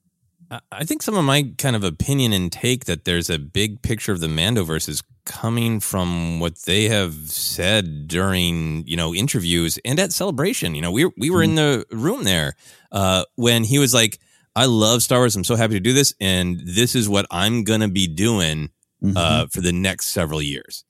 [0.71, 4.11] I- think some of my kind of opinion and take that there's a big picture
[4.11, 9.97] of the Mandoverse is coming from what they have said during you know interviews and
[9.97, 10.75] at celebration.
[10.75, 12.55] You know, we we were in the room there
[12.91, 14.19] uh, when he was like,
[14.53, 15.37] "I love Star Wars.
[15.37, 18.71] I'm so happy to do this, and this is what I'm gonna be doing
[19.15, 20.83] uh, for the next several years."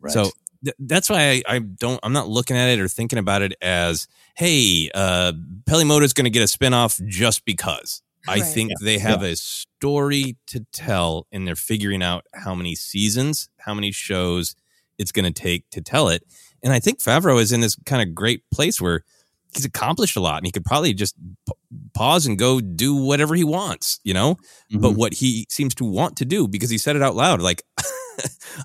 [0.00, 0.12] Right.
[0.12, 0.30] So
[0.64, 2.00] th- that's why I, I don't.
[2.02, 5.32] I'm not looking at it or thinking about it as, "Hey, uh,
[5.66, 8.44] Peli Motto's going to get a spinoff just because." I Right.
[8.44, 8.76] think Yeah.
[8.84, 13.90] they have a story to tell, and they're figuring out how many seasons, how many
[13.92, 14.54] shows
[14.98, 16.24] it's going to take to tell it.
[16.62, 19.02] And I think Favreau is in this kind of great place where
[19.54, 21.14] he's accomplished a lot, and he could probably just
[21.46, 21.54] p-
[21.94, 24.36] pause and go do whatever he wants, you know.
[24.72, 27.62] But what he seems to want to do, because he said it out loud, like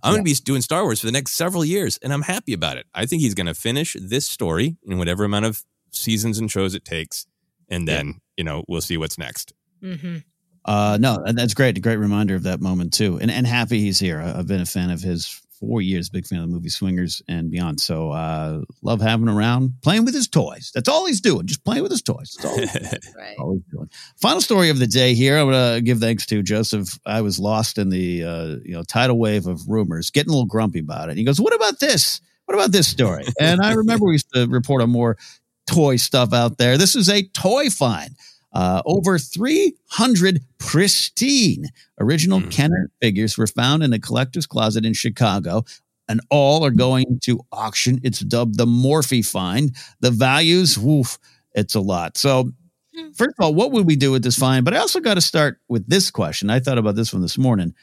[0.03, 2.53] I'm going to be doing Star Wars for the next several years, and I'm happy
[2.53, 2.85] about it.
[2.93, 6.75] I think he's going to finish this story in whatever amount of seasons and shows
[6.75, 7.25] it takes,
[7.69, 9.53] and then you know we'll see what's next.
[9.81, 10.17] Mm-hmm.
[10.65, 11.77] Uh, no, that's great.
[11.77, 13.19] A great reminder of that moment too.
[13.21, 14.21] And and happy he's here.
[14.21, 16.09] I've been a fan of his for years.
[16.09, 17.79] Big fan of the movie Swingers and beyond.
[17.79, 20.71] So uh, love having around, playing with his toys.
[20.73, 21.45] That's all he's doing.
[21.47, 22.35] Just playing with his toys.
[22.37, 23.01] That's all, he's doing.
[23.17, 23.35] Right.
[23.39, 23.89] all he's doing.
[24.21, 25.37] Final story of the day here.
[25.37, 26.99] I'm gonna give thanks to Joseph.
[27.05, 30.45] I was lost in the uh, you know tidal wave of rumors, getting a little
[30.45, 31.17] grumpy about it.
[31.17, 33.23] He goes, "What about this?" What what about this story?
[33.39, 35.17] And I remember we used to report on more
[35.65, 36.77] toy stuff out there.
[36.77, 38.15] This is a toy find.
[38.53, 41.65] Uh, over 300 pristine
[41.99, 42.51] original mm.
[42.51, 45.63] Kenner figures were found in a collector's closet in Chicago,
[46.07, 47.99] and all are going to auction.
[48.03, 49.75] It's dubbed the Morphy find.
[50.01, 51.17] The values, woof,
[51.53, 52.17] it's a lot.
[52.17, 52.51] So,
[52.95, 53.11] hmm.
[53.11, 54.65] first of all, what would we do with this find?
[54.65, 56.49] But I also got to start with this question.
[56.49, 57.73] I thought about this one this morning.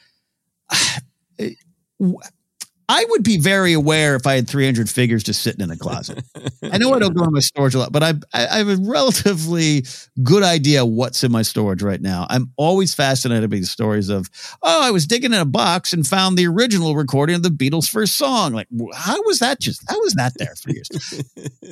[2.93, 6.21] I would be very aware if I had 300 figures just sitting in the closet.
[6.61, 8.75] I know I don't go in my storage a lot, but I, I have a
[8.75, 9.85] relatively
[10.21, 12.27] good idea what's in my storage right now.
[12.29, 14.29] I'm always fascinated by the stories of,
[14.61, 17.89] oh, I was digging in a box and found the original recording of the Beatles'
[17.89, 18.51] first song.
[18.51, 20.89] Like, how was that just, how was that there for years?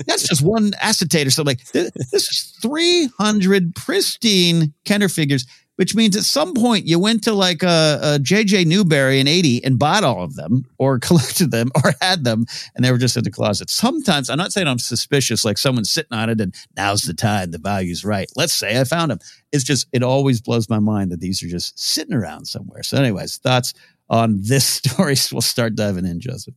[0.07, 1.57] That's just one acetate or something.
[1.57, 5.45] Like, this is 300 pristine Kenner figures
[5.79, 9.63] which means at some point you went to like a, a JJ Newberry in 80
[9.63, 13.15] and bought all of them or collected them or had them and they were just
[13.15, 13.69] in the closet.
[13.69, 17.51] Sometimes I'm not saying I'm suspicious, like someone's sitting on it and now's the time,
[17.51, 18.29] the value's right.
[18.35, 19.19] Let's say I found them.
[19.53, 22.83] It's just, it always blows my mind that these are just sitting around somewhere.
[22.83, 23.73] So, anyways, thoughts
[24.09, 25.15] on this story.
[25.31, 26.55] We'll start diving in, Joseph.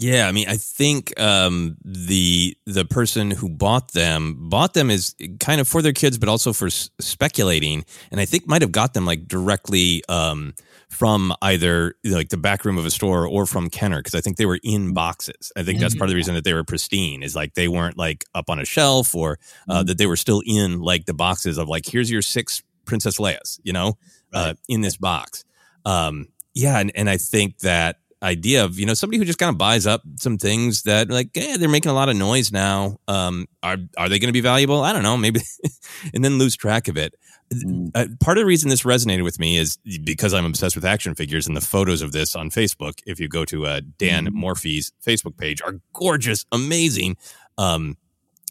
[0.00, 5.14] Yeah, I mean, I think um, the the person who bought them bought them is
[5.40, 8.72] kind of for their kids, but also for s- speculating, and I think might have
[8.72, 10.54] got them like directly um,
[10.88, 14.38] from either like the back room of a store or from Kenner because I think
[14.38, 15.52] they were in boxes.
[15.54, 17.98] I think that's part of the reason that they were pristine is like they weren't
[17.98, 19.38] like up on a shelf or
[19.68, 19.86] uh, mm-hmm.
[19.86, 23.60] that they were still in like the boxes of like here's your six Princess Leia's,
[23.64, 23.98] you know,
[24.32, 25.44] uh, in this box.
[25.84, 29.48] Um, yeah, and, and I think that idea of you know somebody who just kind
[29.48, 32.98] of buys up some things that like yeah they're making a lot of noise now
[33.08, 35.40] um are are they going to be valuable i don't know maybe
[36.14, 37.14] and then lose track of it
[37.52, 37.90] mm.
[37.94, 41.14] uh, part of the reason this resonated with me is because i'm obsessed with action
[41.14, 44.32] figures and the photos of this on facebook if you go to uh, dan mm.
[44.32, 47.16] morphy's facebook page are gorgeous amazing
[47.56, 47.96] um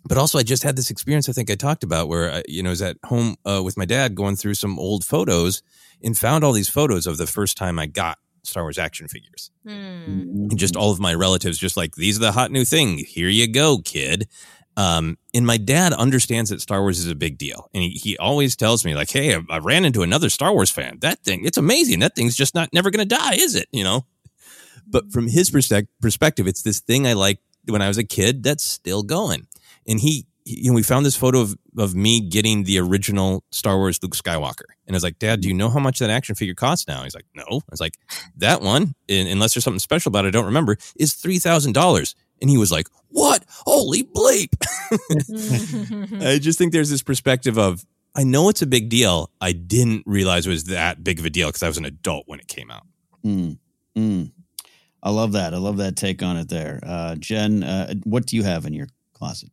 [0.05, 2.63] but also i just had this experience i think i talked about where I, you
[2.63, 5.61] know I was at home uh, with my dad going through some old photos
[6.03, 8.17] and found all these photos of the first time i got
[8.49, 9.51] Star Wars action figures.
[9.65, 10.55] Mm.
[10.55, 12.97] Just all of my relatives, just like, these are the hot new thing.
[12.97, 14.27] Here you go, kid.
[14.77, 17.69] Um, and my dad understands that Star Wars is a big deal.
[17.73, 20.71] And he, he always tells me, like, hey, I, I ran into another Star Wars
[20.71, 20.99] fan.
[21.01, 21.99] That thing, it's amazing.
[21.99, 23.67] That thing's just not never going to die, is it?
[23.71, 24.05] You know?
[24.87, 28.63] But from his perspective, it's this thing I liked when I was a kid that's
[28.63, 29.47] still going.
[29.85, 33.77] And he, you know, we found this photo of, of me getting the original Star
[33.77, 34.65] Wars Luke Skywalker.
[34.87, 37.03] And I was like, Dad, do you know how much that action figure costs now?
[37.03, 37.43] He's like, No.
[37.47, 37.97] I was like,
[38.37, 42.15] That one, unless there's something special about it, I don't remember, is $3,000.
[42.41, 43.45] And he was like, What?
[43.49, 44.53] Holy bleep.
[46.25, 49.29] I just think there's this perspective of, I know it's a big deal.
[49.39, 52.23] I didn't realize it was that big of a deal because I was an adult
[52.27, 52.83] when it came out.
[53.23, 53.57] Mm,
[53.95, 54.31] mm.
[55.01, 55.53] I love that.
[55.53, 56.79] I love that take on it there.
[56.83, 59.51] Uh, Jen, uh, what do you have in your closet?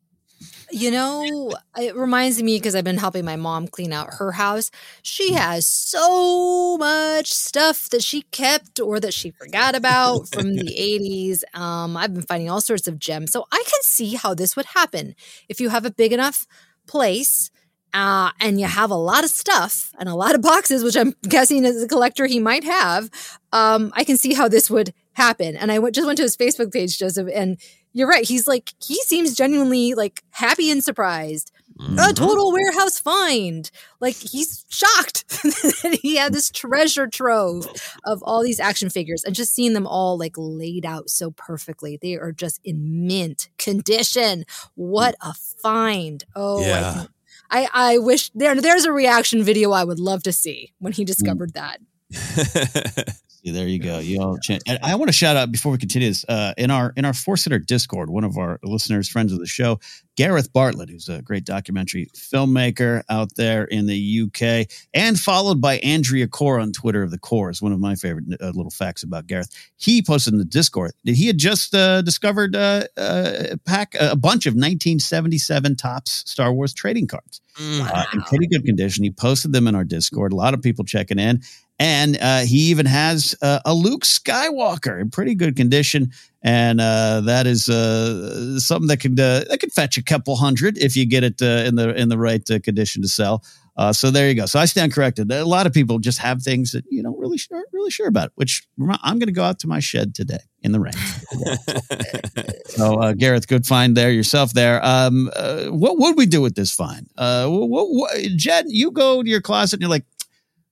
[0.77, 4.71] You know, it reminds me because I've been helping my mom clean out her house.
[5.01, 5.37] She mm.
[5.37, 11.45] has so much stuff that she kept or that she forgot about from the 80s.
[11.59, 13.33] Um, I've been finding all sorts of gems.
[13.33, 15.15] So I can see how this would happen.
[15.49, 16.47] If you have a big enough
[16.87, 17.51] place
[17.95, 21.15] uh, and you have a lot of stuff and a lot of boxes, which I'm
[21.23, 23.09] guessing as a collector he might have,
[23.51, 25.57] um, I can see how this would happen.
[25.57, 27.57] And I just went to his Facebook page, Joseph, and
[27.97, 28.29] you're right.
[28.29, 31.51] He's like, he seems genuinely like happy and surprised.
[31.81, 31.99] Mm-hmm.
[31.99, 33.71] A total warehouse find.
[34.01, 35.27] Like he's shocked
[35.83, 37.67] that he had this treasure trove
[38.05, 41.99] of all these action figures and just seeing them all like laid out so perfectly.
[42.01, 44.45] They are just in mint condition.
[44.75, 46.23] What a find.
[46.35, 47.07] Oh, yeah.
[47.51, 51.05] I, I, wish there there's a reaction video I would love to see when he
[51.05, 51.07] mm.
[51.07, 51.81] discovered that.
[53.53, 53.99] there you go.
[53.99, 54.39] You all.
[54.49, 57.13] And I want to shout out before we continue this uh, in our in our
[57.13, 58.11] Force Center Discord.
[58.11, 59.79] One of our listeners, friends of the show,
[60.17, 65.79] Gareth Bartlett, who's a great documentary filmmaker out there in the UK, and followed by
[65.79, 69.03] Andrea Core on Twitter of the Core is one of my favorite uh, little facts
[69.03, 69.51] about Gareth.
[69.77, 74.17] He posted in the Discord that he had just uh, discovered uh, uh pack a
[74.17, 77.41] bunch of 1977 Topps Star Wars trading cards.
[77.59, 77.91] Wow.
[77.93, 79.05] Uh, in pretty good condition.
[79.05, 80.33] He posted them in our Discord.
[80.33, 81.43] A lot of people checking in.
[81.79, 86.11] And uh, he even has uh, a Luke Skywalker in pretty good condition,
[86.43, 90.79] and uh, that is uh, something that could uh, that could fetch a couple hundred
[90.79, 93.45] if you get it uh, in the in the right condition to sell.
[93.93, 94.47] so there you go.
[94.47, 95.31] So I stand corrected.
[95.31, 98.33] A lot of people just have things that you know really sure really sure about,
[98.37, 98.67] which
[99.03, 100.95] I'm going to go out to my shed today in the rain.
[102.69, 104.83] so Gareth, good find there yourself there.
[104.83, 105.31] Um,
[105.69, 107.07] what would we do with this find?
[107.19, 110.07] what, what, Jed, you go to your closet and you're like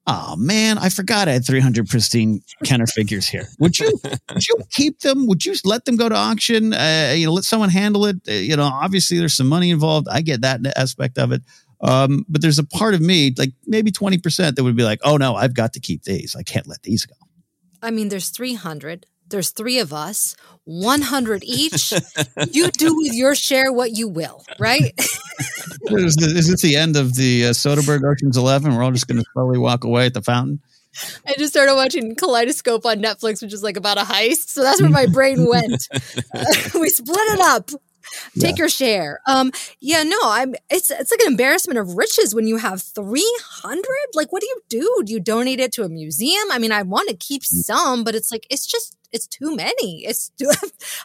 [0.07, 3.49] Oh man, I forgot I had 300 pristine Kenner figures here.
[3.59, 5.27] Would you would you keep them?
[5.27, 6.75] Would you let them go to auction?
[6.75, 8.17] Uh, you know, let someone handle it.
[8.29, 10.07] Uh, you know, obviously there's some money involved.
[10.11, 11.43] I get that aspect of it.
[11.81, 15.17] Um, but there's a part of me, like maybe 20%, that would be like, oh
[15.17, 16.35] no, I've got to keep these.
[16.35, 17.15] I can't let these go.
[17.83, 19.07] I mean, there's 300.
[19.29, 21.93] There's three of us, 100 each.
[22.51, 24.93] you do with your share what you will, right?
[25.87, 28.75] is, this, is this the end of the uh, Soderbergh Ocean's Eleven?
[28.75, 30.61] We're all just going to slowly walk away at the fountain.
[31.27, 34.49] I just started watching Kaleidoscope on Netflix, which is like about a heist.
[34.49, 35.89] So that's where my brain went.
[35.93, 36.45] Uh,
[36.81, 37.71] we split it up.
[38.39, 38.63] Take yeah.
[38.63, 39.21] your share.
[39.27, 39.51] Um,
[39.81, 40.55] yeah, no, I'm.
[40.71, 44.07] It's it's like an embarrassment of riches when you have three hundred.
[44.15, 45.03] Like, what do you do?
[45.05, 46.51] Do you donate it to a museum?
[46.51, 47.47] I mean, I want to keep mm.
[47.47, 50.05] some, but it's like it's just it's too many.
[50.05, 50.51] It's too,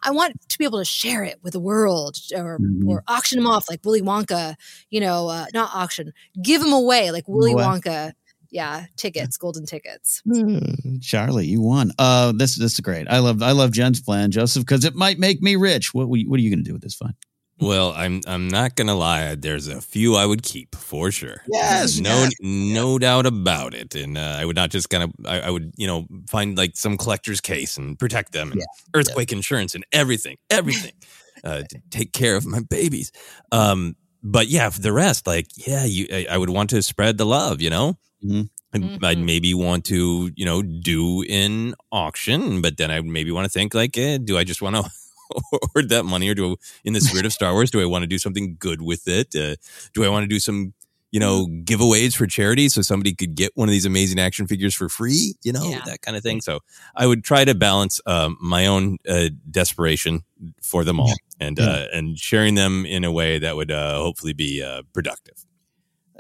[0.04, 2.90] I want to be able to share it with the world or mm-hmm.
[2.90, 4.56] or auction them off like Willy Wonka.
[4.90, 8.14] You know, uh, not auction, give them away like Willy Wonka
[8.52, 10.22] yeah, tickets, golden tickets.
[10.28, 11.92] Mm, Charlie, you won.
[12.00, 13.08] Uh, this this is great.
[13.08, 15.94] I love I love Jen's plan, Joseph, because it might make me rich.
[15.94, 17.14] What what are you going to do with this fund?
[17.62, 19.36] Well, I'm I'm not gonna lie.
[19.36, 21.42] There's a few I would keep for sure.
[21.52, 22.32] Yes, no, yes.
[22.42, 23.96] no doubt about it.
[23.96, 25.12] And uh, I would not just kind of.
[25.26, 29.00] I, I, would, you know, find like some collector's case and protect them, and yeah.
[29.00, 29.38] earthquake yeah.
[29.38, 30.94] insurance and everything, everything,
[31.44, 33.12] uh, to take care of my babies.
[33.52, 37.18] Um, but yeah, for the rest, like, yeah, you, I, I would want to spread
[37.18, 37.98] the love, you know.
[38.24, 38.42] Mm-hmm.
[38.76, 39.04] Mm-hmm.
[39.04, 43.50] I'd maybe want to, you know, do in auction, but then I maybe want to
[43.50, 44.84] think like, eh, do I just want to
[45.74, 48.04] hoard that money, or do I, in the spirit of Star Wars, do I want
[48.04, 49.36] to do something good with it?
[49.36, 49.56] Uh,
[49.94, 50.74] do I want to do some,
[51.12, 54.76] you know, giveaways for charity so somebody could get one of these amazing action figures
[54.76, 55.34] for free?
[55.44, 55.82] You know, yeah.
[55.86, 56.42] that kind of thing.
[56.42, 56.60] So
[56.96, 60.22] I would try to balance um, my own uh, desperation
[60.62, 61.66] for them all, and yeah.
[61.66, 65.46] uh, and sharing them in a way that would uh, hopefully be uh, productive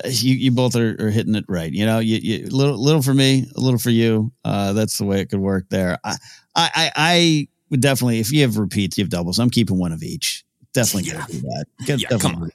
[0.05, 1.71] you, you both are, are hitting it right.
[1.71, 4.31] You know, you, you little little for me, a little for you.
[4.43, 5.97] Uh, that's the way it could work there.
[6.03, 6.15] I
[6.55, 9.39] I I would definitely if you have repeats, you have doubles.
[9.39, 10.43] I'm keeping one of each.
[10.73, 11.19] Definitely yeah.
[11.19, 11.99] gonna do that.
[11.99, 12.51] yeah, come on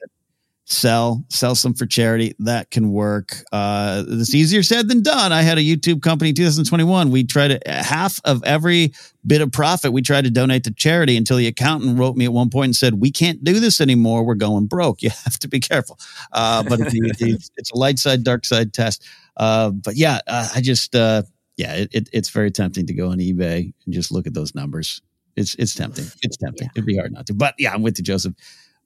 [0.66, 2.34] sell sell some for charity.
[2.38, 3.36] That can work.
[3.52, 5.32] Uh it's easier said than done.
[5.32, 8.94] I had a youtube company 2021 we tried to half of every
[9.26, 12.32] bit of profit we tried to donate to charity until the accountant wrote me at
[12.32, 14.24] one point and said we can't do this anymore.
[14.24, 15.02] We're going broke.
[15.02, 15.98] You have to be careful.
[16.32, 19.06] Uh but it's, it's a light side dark side test.
[19.36, 21.22] Uh but yeah uh, i just uh
[21.56, 24.54] yeah it, it, it's very tempting to go on ebay and just look at those
[24.54, 25.02] numbers.
[25.36, 26.06] It's it's tempting.
[26.22, 26.66] It's tempting.
[26.68, 26.72] Yeah.
[26.76, 27.34] it'd be hard not to.
[27.34, 28.34] But yeah i'm with you joseph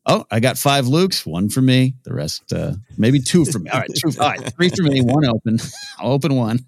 [0.09, 1.95] Oh, I got five Lukes, one for me.
[2.05, 3.69] The rest, uh, maybe two for me.
[3.69, 5.59] All right, two, all right, three for me, one open.
[5.99, 6.61] I'll open one,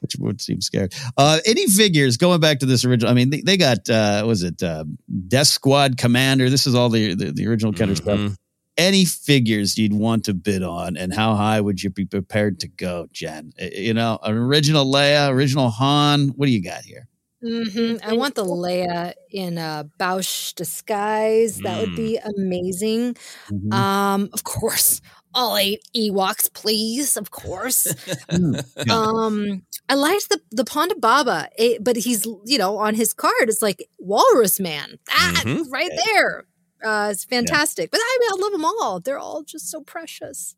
[0.00, 0.88] which would seem scary.
[1.16, 3.12] Uh, any figures going back to this original?
[3.12, 4.84] I mean, they, they got uh, was it uh,
[5.28, 6.50] Death Squad Commander?
[6.50, 8.26] This is all the the, the original Kenner mm-hmm.
[8.26, 8.36] stuff.
[8.76, 12.68] Any figures you'd want to bid on, and how high would you be prepared to
[12.68, 13.52] go, Jen?
[13.60, 16.30] You know, an original Leia, original Han.
[16.30, 17.06] What do you got here?
[17.42, 18.08] Mm-hmm.
[18.08, 21.58] I want the Leia in a Boushh disguise.
[21.58, 22.32] That would be mm.
[22.36, 23.14] amazing.
[23.50, 23.72] Mm-hmm.
[23.72, 25.00] Um, of course,
[25.34, 27.16] all eight Ewoks, please.
[27.16, 27.88] Of course.
[28.32, 33.12] Mm, um, I liked the the Ponda Baba, it, but he's you know on his
[33.12, 33.48] card.
[33.48, 34.98] It's like Walrus Man.
[35.06, 35.70] That mm-hmm.
[35.70, 36.44] right there.
[36.82, 37.84] Uh, it's fantastic.
[37.84, 37.88] Yeah.
[37.92, 39.00] But I mean, I love them all.
[39.00, 40.56] They're all just so precious.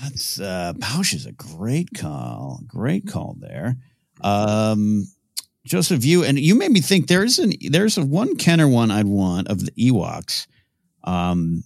[0.00, 2.60] That's uh, Boushh is a great call.
[2.66, 3.76] Great call there.
[4.20, 5.06] Um,
[5.64, 9.06] Joseph, you and you made me think there's an there's a one Kenner one I'd
[9.06, 10.46] want of the Ewoks.
[11.04, 11.64] Um,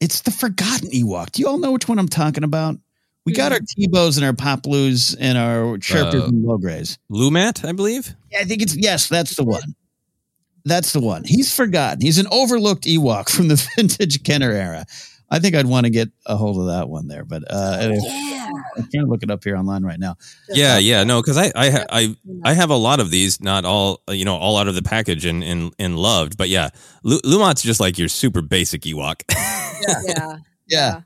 [0.00, 1.32] it's the Forgotten Ewok.
[1.32, 2.76] Do you all know which one I'm talking about?
[3.24, 3.66] We got our mm.
[3.76, 6.96] Teebos and our Paploos and our Chirpas uh, and Lograys.
[7.10, 8.14] Lumat, I believe.
[8.30, 9.74] Yeah, I think it's yes, that's the one.
[10.64, 11.24] That's the one.
[11.24, 12.00] He's forgotten.
[12.00, 14.86] He's an overlooked Ewok from the vintage Kenner era.
[15.28, 18.50] I think I'd want to get a hold of that one there, but uh, yeah.
[18.76, 20.16] I can't look it up here online right now.
[20.48, 24.02] Yeah, yeah, no, because I, I, I, I have a lot of these, not all,
[24.08, 26.70] you know, all out of the package and and, and loved, but yeah,
[27.04, 29.22] L- Lumat's just like your super basic Ewok.
[29.86, 30.00] yeah.
[30.06, 30.36] yeah,
[30.68, 31.00] yeah.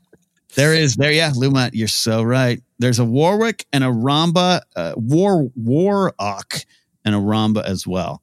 [0.55, 1.71] There is there, yeah, Lumat.
[1.73, 2.61] You're so right.
[2.79, 6.65] There's a Warwick and a Ramba, uh, War Warok
[7.05, 8.21] and a Ramba as well.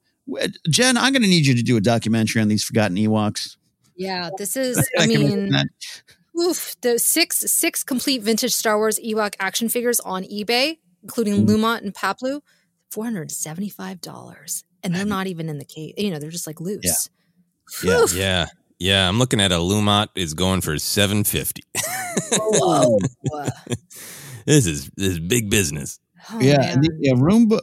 [0.68, 3.56] Jen, I'm going to need you to do a documentary on these forgotten Ewoks.
[3.98, 4.88] Yeah, this is.
[4.98, 5.52] I mean,
[6.38, 11.48] oof, the six six complete vintage Star Wars Ewok action figures on eBay, including mm.
[11.48, 12.40] Lumat and Paploo,
[12.90, 15.94] four hundred seventy five dollars, and they're not even in the case.
[15.98, 17.10] You know, they're just like loose.
[17.82, 18.46] Yeah, yeah, yeah.
[18.78, 19.08] yeah.
[19.08, 21.64] I'm looking at a Lumat is going for seven fifty.
[22.32, 22.98] Whoa!
[24.46, 25.98] this is this is big business.
[26.30, 27.60] Oh, yeah, the, yeah, Roomba,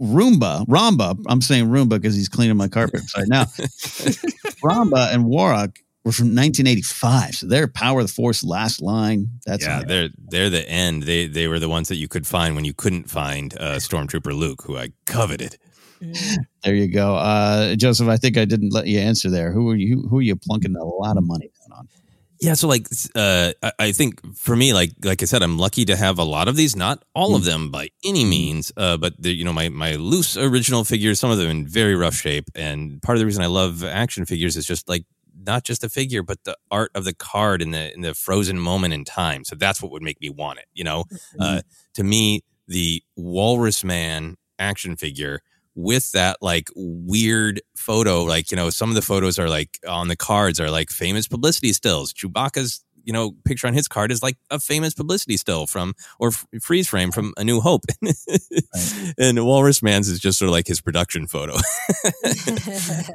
[0.00, 1.16] Roomba, Ramba.
[1.28, 3.44] I'm saying Roomba because he's cleaning my carpet right now.
[4.64, 7.34] Ramba and Warok were from 1985.
[7.36, 9.28] So they're Power of the Force last line.
[9.46, 11.04] That's yeah, they're they're the end.
[11.04, 14.36] They they were the ones that you could find when you couldn't find uh, Stormtrooper
[14.36, 15.58] Luke, who I coveted.
[16.64, 17.16] there you go.
[17.16, 19.52] Uh, Joseph, I think I didn't let you answer there.
[19.52, 20.06] Who are you?
[20.08, 21.57] Who are you plunking a lot of money down on?
[22.40, 22.86] Yeah, so like
[23.16, 26.24] uh, I, I think for me, like like I said, I'm lucky to have a
[26.24, 26.76] lot of these.
[26.76, 30.36] Not all of them by any means, uh, but the, you know my my loose
[30.36, 32.48] original figures, some of them in very rough shape.
[32.54, 35.04] And part of the reason I love action figures is just like
[35.44, 38.58] not just the figure, but the art of the card in the in the frozen
[38.58, 39.44] moment in time.
[39.44, 40.66] So that's what would make me want it.
[40.72, 41.04] You know,
[41.40, 41.62] uh,
[41.94, 45.40] to me, the Walrus Man action figure
[45.78, 50.08] with that like weird photo, like you know, some of the photos are like on
[50.08, 52.12] the cards are like famous publicity stills.
[52.12, 56.28] Chewbacca's you know picture on his card is like a famous publicity still from or
[56.28, 57.84] f- freeze frame from A New Hope,
[59.18, 61.54] and Walrus Man's is just sort of like his production photo.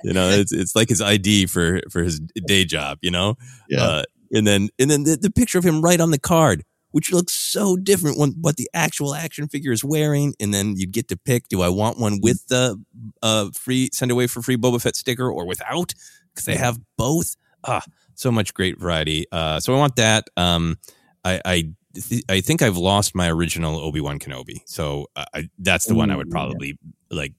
[0.06, 2.98] you know, it's it's like his ID for for his day job.
[3.02, 3.36] You know,
[3.68, 3.84] Yeah.
[3.84, 6.64] Uh, and then and then the, the picture of him right on the card.
[6.94, 10.92] Which looks so different when what the actual action figure is wearing, and then you'd
[10.92, 12.82] get to pick: Do I want one with the
[13.22, 15.94] uh, free send away for free Boba Fett sticker or without?
[16.30, 17.36] Because they have both.
[17.66, 17.84] Ah,
[18.16, 19.26] so much great variety.
[19.32, 20.26] Uh, so I want that.
[20.38, 20.78] Um,
[21.26, 21.64] I I,
[21.96, 25.96] th- I think I've lost my original Obi Wan Kenobi, so I, I, that's the
[25.96, 26.78] one I would probably
[27.10, 27.34] like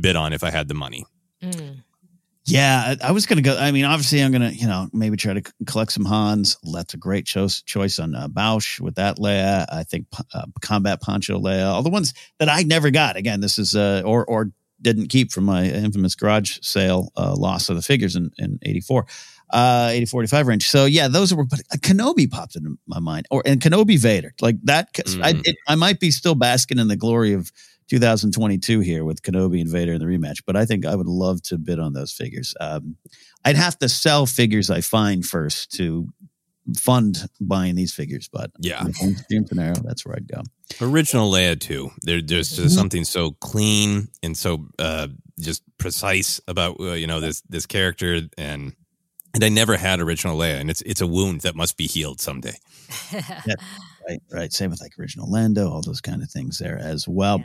[0.00, 1.04] bid on if I had the money.
[2.50, 3.56] Yeah, I, I was gonna go.
[3.56, 6.56] I mean, obviously, I'm gonna you know maybe try to c- collect some Hans.
[6.72, 9.66] That's a great choice choice on uh, Boushh with that Leia.
[9.72, 11.66] I think uh, Combat Poncho Leia.
[11.66, 13.16] All the ones that I never got.
[13.16, 14.50] Again, this is uh or or
[14.82, 19.06] didn't keep from my infamous garage sale uh, loss of the figures in in '84.
[19.52, 20.70] Uh, 80 45 range.
[20.70, 24.54] So yeah, those were, but Kenobi popped into my mind or, and Kenobi Vader like
[24.62, 24.90] that.
[25.24, 27.50] I, it, I might be still basking in the glory of
[27.90, 31.42] 2022 here with Kenobi and Vader in the rematch, but I think I would love
[31.42, 32.54] to bid on those figures.
[32.60, 32.96] Um,
[33.44, 36.08] I'd have to sell figures I find first to
[36.78, 38.84] fund buying these figures, but Yeah.
[39.28, 40.42] Jim Panero, that's where I'd go.
[40.80, 41.90] Original Leia too.
[42.02, 42.78] There, there's just Mhm.
[42.78, 45.08] something so clean and so uh,
[45.40, 48.74] just precise about uh, you know this this character, and
[49.34, 52.20] and I never had original Leia, and it's it's a wound that must be healed
[52.20, 52.56] someday.
[53.12, 53.54] Yeah,
[54.08, 54.52] right, right.
[54.52, 57.42] Same with like original Lando, all those kind of things there as well.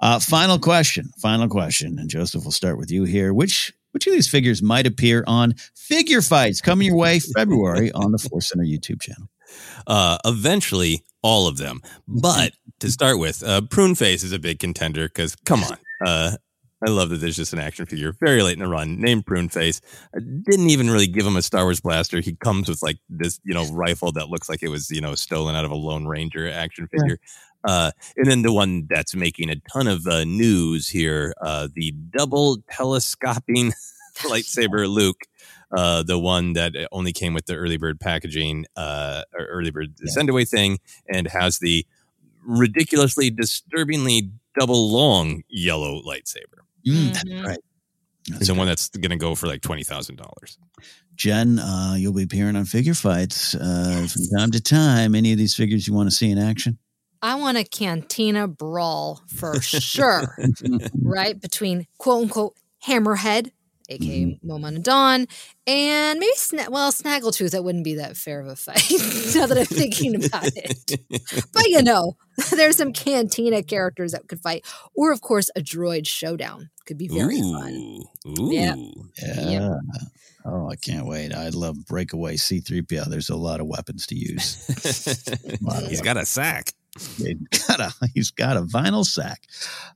[0.00, 3.32] Uh, final question, final question, and Joseph, we'll start with you here.
[3.32, 8.12] Which which of these figures might appear on Figure Fights coming your way February on
[8.12, 9.30] the Force Center YouTube channel?
[9.86, 11.80] Uh, eventually, all of them.
[12.06, 16.36] But to start with, uh, Prune Face is a big contender because come on, uh,
[16.86, 19.48] I love that there's just an action figure very late in the run named Prune
[19.48, 19.80] Face.
[20.14, 22.20] I didn't even really give him a Star Wars blaster.
[22.20, 25.14] He comes with like this, you know, rifle that looks like it was, you know,
[25.14, 27.18] stolen out of a Lone Ranger action figure.
[27.66, 31.92] Uh, and then the one that's making a ton of uh, news here, uh, the
[32.10, 33.72] double telescoping
[34.18, 35.22] lightsaber Luke,
[35.76, 39.94] uh, the one that only came with the early bird packaging, uh, or early bird
[40.04, 40.78] send away thing,
[41.12, 41.84] and has the
[42.46, 46.62] ridiculously, disturbingly double long yellow lightsaber.
[46.86, 47.58] Mm, That's right.
[48.28, 50.58] It's the one that's going to go for like twenty thousand dollars.
[51.14, 55.14] Jen, uh, you'll be appearing on Figure Fights uh, from time to time.
[55.14, 56.78] Any of these figures you want to see in action?
[57.26, 60.36] I want a cantina brawl for sure,
[61.02, 61.38] right?
[61.38, 62.54] Between quote unquote
[62.86, 63.50] Hammerhead,
[63.88, 64.48] aka mm-hmm.
[64.48, 65.28] Momaw Nadon,
[65.66, 67.50] and maybe Sna- well Snaggletooth.
[67.50, 68.76] That wouldn't be that fair of a fight.
[69.34, 71.00] now that I'm thinking about it,
[71.52, 72.16] but you know,
[72.52, 74.64] there's some cantina characters that could fight,
[74.94, 78.04] or of course a droid showdown could be very fun.
[78.38, 78.52] Ooh.
[78.52, 78.76] Yeah.
[79.18, 79.74] Yeah.
[80.44, 81.34] Oh, I can't wait.
[81.34, 83.06] I love Breakaway C3PO.
[83.06, 84.64] There's a lot of weapons to use.
[85.88, 86.70] He's got a sack.
[86.96, 87.36] He's
[87.66, 89.42] got a, he's got a vinyl sack.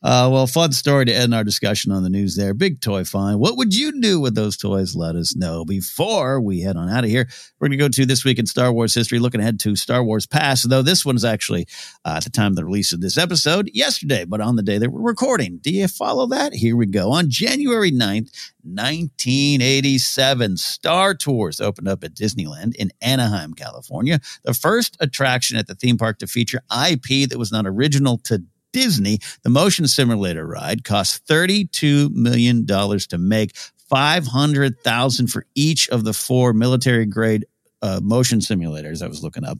[0.03, 2.55] Uh, well, fun story to end our discussion on the news there.
[2.55, 3.41] Big toy find.
[3.41, 4.95] What would you do with those toys?
[4.95, 5.65] Let us know.
[5.65, 7.29] Before we head on out of here,
[7.59, 10.03] we're going to go to This Week in Star Wars History, looking ahead to Star
[10.03, 11.67] Wars Past, though this one's actually
[12.05, 14.79] uh, at the time of the release of this episode yesterday, but on the day
[14.79, 15.59] that we're recording.
[15.59, 16.55] Do you follow that?
[16.55, 17.13] Here we go.
[17.13, 18.31] On January 9th,
[18.63, 24.21] 1987, Star Tours opened up at Disneyland in Anaheim, California.
[24.45, 26.61] The first attraction at the theme park to feature
[26.93, 28.43] IP that was not original to
[28.73, 29.19] Disney.
[29.43, 33.57] The motion simulator ride cost $32 million to make,
[33.89, 37.45] 500,000 for each of the four military grade
[37.83, 39.59] uh, motion simulators I was looking up.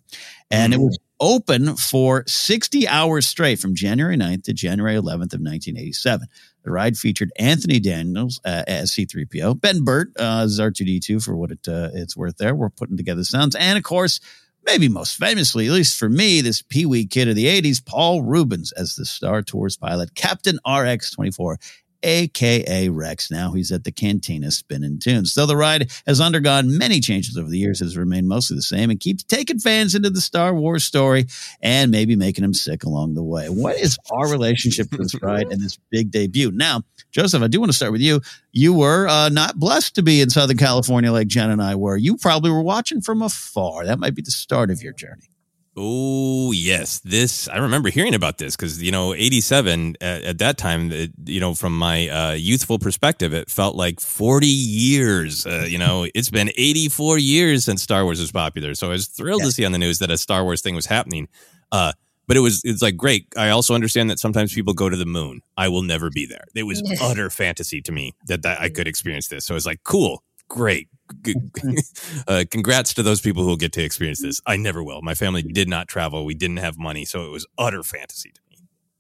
[0.51, 5.41] And it was open for 60 hours straight from January 9th to January 11th of
[5.41, 6.27] 1987.
[6.63, 11.51] The ride featured Anthony Daniels uh, as C3PO, Ben Burtt uh, as R2D2 for what
[11.51, 12.55] it uh, it's worth there.
[12.55, 13.55] We're putting together sounds.
[13.57, 14.21] And of course,
[14.65, 18.23] maybe most famously, at least for me, this Pee Wee kid of the 80s, Paul
[18.23, 21.59] Reubens as the Star Tours pilot, Captain RX 24
[22.03, 23.31] aka Rex.
[23.31, 25.35] Now he's at the Cantina spinning tunes.
[25.35, 28.63] Though the ride has undergone many changes over the years, it has remained mostly the
[28.63, 31.27] same and keeps taking fans into the Star Wars story
[31.61, 33.49] and maybe making them sick along the way.
[33.49, 36.51] What is our relationship to this ride and this big debut?
[36.51, 38.21] Now, Joseph, I do want to start with you.
[38.53, 41.97] You were uh, not blessed to be in Southern California like Jen and I were.
[41.97, 43.85] You probably were watching from afar.
[43.87, 45.30] That might be the start of your journey.
[45.77, 50.59] Oh yes, this I remember hearing about this because you know '87 at, at, that
[50.59, 55.47] time, it, you know, from my uh, youthful perspective, it felt like 40 years.
[55.47, 59.07] Uh, you know, it's been 84 years since Star Wars was popular, so I was
[59.07, 59.47] thrilled yeah.
[59.47, 61.29] to see on the news that a Star Wars thing was happening.
[61.71, 61.93] Uh,
[62.27, 63.27] but it was it's like great.
[63.37, 65.41] I also understand that sometimes people go to the moon.
[65.57, 66.45] I will never be there.
[66.55, 69.47] It was utter fantasy to me that, that I could experience this.
[69.47, 70.89] So it's like cool, great,
[72.29, 74.41] uh, congrats to those people who will get to experience this.
[74.47, 75.03] I never will.
[75.03, 76.25] My family did not travel.
[76.25, 78.57] We didn't have money, so it was utter fantasy to me.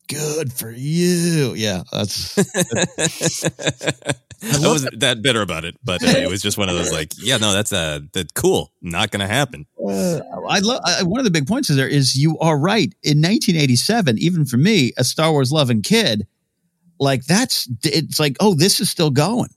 [0.08, 1.54] Good for you.
[1.54, 2.36] Yeah, that's.
[4.42, 7.12] I wasn't that bitter about it, but uh, it was just one of those like,
[7.18, 8.72] yeah, no, that's uh, that cool.
[8.80, 9.66] Not going to happen.
[9.78, 12.92] Uh, I love one of the big points is there is you are right.
[13.02, 16.26] In 1987, even for me, a Star Wars loving kid,
[16.98, 19.50] like that's it's like, oh, this is still going.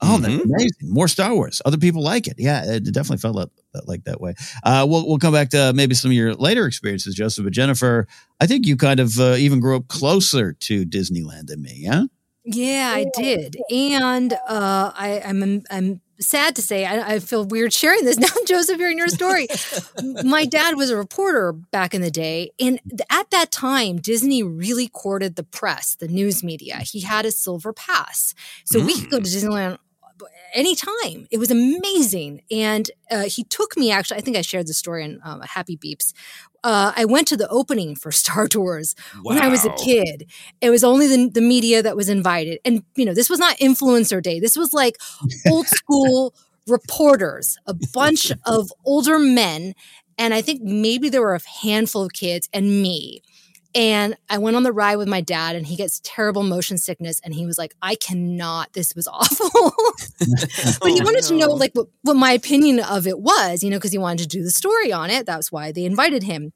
[0.00, 0.52] Oh, that's mm-hmm.
[0.52, 0.92] amazing!
[0.92, 1.62] More Star Wars.
[1.64, 2.34] Other people like it.
[2.38, 3.48] Yeah, it definitely felt like,
[3.86, 4.34] like that way.
[4.62, 7.44] Uh, we'll we'll come back to maybe some of your later experiences, Joseph.
[7.44, 8.06] But Jennifer,
[8.40, 11.74] I think you kind of uh, even grew up closer to Disneyland than me.
[11.76, 12.04] Yeah.
[12.48, 17.72] Yeah, I did, and uh, I, I'm I'm sad to say I, I, feel weird
[17.72, 19.48] sharing this now, Joseph, hearing your story.
[20.24, 24.88] My dad was a reporter back in the day, and at that time, Disney really
[24.88, 26.76] courted the press, the news media.
[26.78, 28.86] He had a silver pass, so mm.
[28.86, 29.34] we could go to mm.
[29.34, 29.78] Disneyland
[30.54, 31.26] anytime.
[31.30, 32.42] It was amazing.
[32.50, 35.76] And uh, he took me, actually, I think I shared the story in um, Happy
[35.76, 36.12] Beeps.
[36.64, 39.22] Uh, I went to the opening for Star Tours wow.
[39.22, 40.30] when I was a kid.
[40.60, 42.58] It was only the, the media that was invited.
[42.64, 44.40] And, you know, this was not influencer day.
[44.40, 44.96] This was like
[45.50, 46.34] old school
[46.66, 49.74] reporters, a bunch of older men.
[50.18, 53.22] And I think maybe there were a handful of kids and me.
[53.74, 57.20] And I went on the ride with my dad, and he gets terrible motion sickness.
[57.24, 59.48] And he was like, I cannot, this was awful.
[60.80, 61.28] but he oh, wanted oh, no.
[61.28, 64.22] to know, like, what, what my opinion of it was, you know, because he wanted
[64.22, 65.26] to do the story on it.
[65.26, 66.52] That's why they invited him.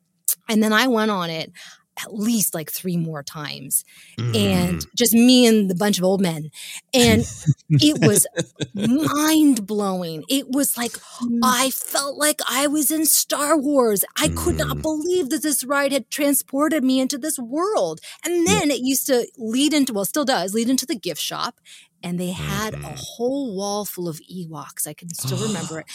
[0.49, 1.53] And then I went on it
[2.02, 3.85] at least like three more times
[4.18, 4.36] mm.
[4.36, 6.51] and just me and the bunch of old men
[6.94, 7.24] and
[7.70, 8.27] it was
[8.74, 11.40] mind blowing it was like mm.
[11.43, 14.36] i felt like i was in star wars i mm.
[14.36, 14.82] could not mm.
[14.82, 19.27] believe that this ride had transported me into this world and then it used to
[19.36, 21.60] lead into well still does lead into the gift shop
[22.02, 22.85] and they had mm-hmm.
[22.85, 24.86] a whole wall full of Ewoks.
[24.86, 25.86] I can still remember it.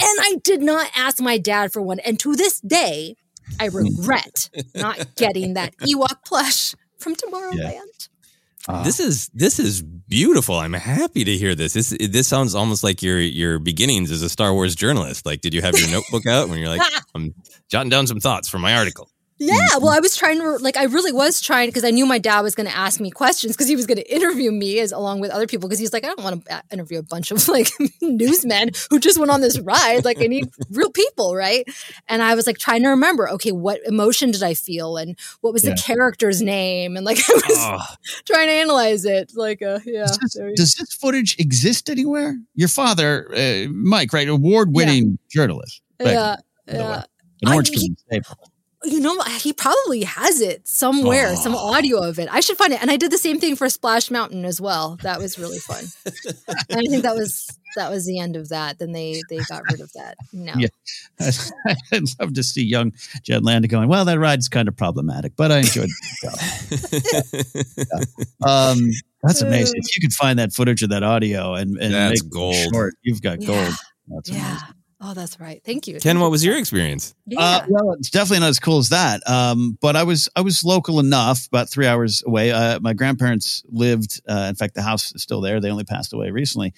[0.00, 2.00] And I did not ask my dad for one.
[2.00, 3.16] And to this day,
[3.60, 7.54] I regret not getting that Ewok plush from Tomorrowland.
[7.72, 7.80] Yeah.
[8.66, 10.56] Uh, this is this is beautiful.
[10.56, 11.74] I'm happy to hear this.
[11.74, 15.26] This this sounds almost like your your beginnings as a Star Wars journalist.
[15.26, 16.80] Like, did you have your notebook out when you're like,
[17.14, 17.34] I'm
[17.70, 19.10] jotting down some thoughts for my article?
[19.38, 22.18] Yeah, well, I was trying to like I really was trying because I knew my
[22.18, 24.92] dad was going to ask me questions because he was going to interview me as
[24.92, 27.48] along with other people because he's like I don't want to interview a bunch of
[27.54, 27.68] like
[28.00, 31.66] newsmen who just went on this ride like I need real people, right?
[32.06, 35.52] And I was like trying to remember, okay, what emotion did I feel and what
[35.52, 35.70] was yeah.
[35.70, 37.80] the character's name and like I was oh.
[38.26, 39.32] trying to analyze it.
[39.34, 40.06] Like, uh, yeah.
[40.06, 42.36] Does this, does this, footage exist anywhere?
[42.54, 45.16] Your father, uh, Mike, right, award-winning yeah.
[45.28, 45.82] journalist.
[46.00, 46.36] Yeah,
[46.68, 47.04] yeah.
[47.42, 47.70] An orange
[48.12, 48.20] I,
[48.84, 51.34] you know, he probably has it somewhere, oh.
[51.34, 52.28] some audio of it.
[52.30, 52.80] I should find it.
[52.80, 54.96] And I did the same thing for Splash Mountain as well.
[55.02, 55.84] That was really fun.
[56.70, 57.46] and I think that was
[57.76, 58.78] that was the end of that.
[58.78, 60.16] Then they they got rid of that.
[60.32, 60.52] No.
[60.56, 60.68] Yeah.
[61.92, 62.92] I'd love to see young
[63.22, 65.88] Jen Landa going, well, that ride's kind of problematic, but I enjoyed
[66.22, 67.56] it.
[67.76, 68.48] yeah.
[68.48, 68.90] um,
[69.22, 69.74] that's amazing.
[69.76, 72.56] If you could find that footage of that audio and, and that's gold.
[72.72, 73.46] Short, you've got yeah.
[73.46, 73.74] gold.
[74.08, 74.50] That's yeah.
[74.50, 74.74] amazing.
[75.06, 75.60] Oh, that's right.
[75.62, 76.00] Thank you.
[76.00, 77.14] Ken, what was your experience?
[77.26, 77.38] Yeah.
[77.38, 79.20] Uh, well, it's definitely not as cool as that.
[79.28, 82.52] Um, but I was I was local enough, about three hours away.
[82.52, 84.22] Uh, my grandparents lived.
[84.26, 85.60] Uh, in fact, the house is still there.
[85.60, 86.72] They only passed away recently.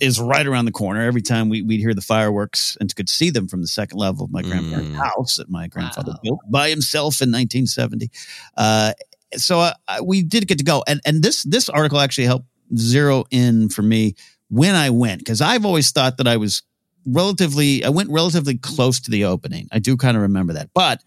[0.00, 1.02] Is right around the corner.
[1.02, 4.24] Every time we, would hear the fireworks and could see them from the second level
[4.24, 4.96] of my grandparents' mm.
[4.96, 6.20] house that my grandfather wow.
[6.22, 8.10] built by himself in 1970.
[8.56, 8.94] Uh,
[9.34, 9.72] so uh,
[10.02, 13.82] we did get to go, and and this this article actually helped zero in for
[13.82, 14.14] me
[14.48, 16.62] when I went because I've always thought that I was
[17.06, 19.68] relatively, I went relatively close to the opening.
[19.72, 21.02] I do kind of remember that, but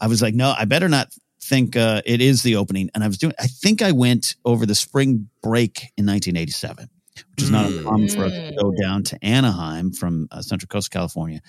[0.00, 1.12] I was like, no, I better not
[1.42, 2.90] think uh, it is the opening.
[2.94, 6.88] And I was doing, I think I went over the spring break in 1987,
[7.30, 7.78] which is not mm.
[7.78, 11.40] uncommon for us to go down to Anaheim from uh, Central Coast, California.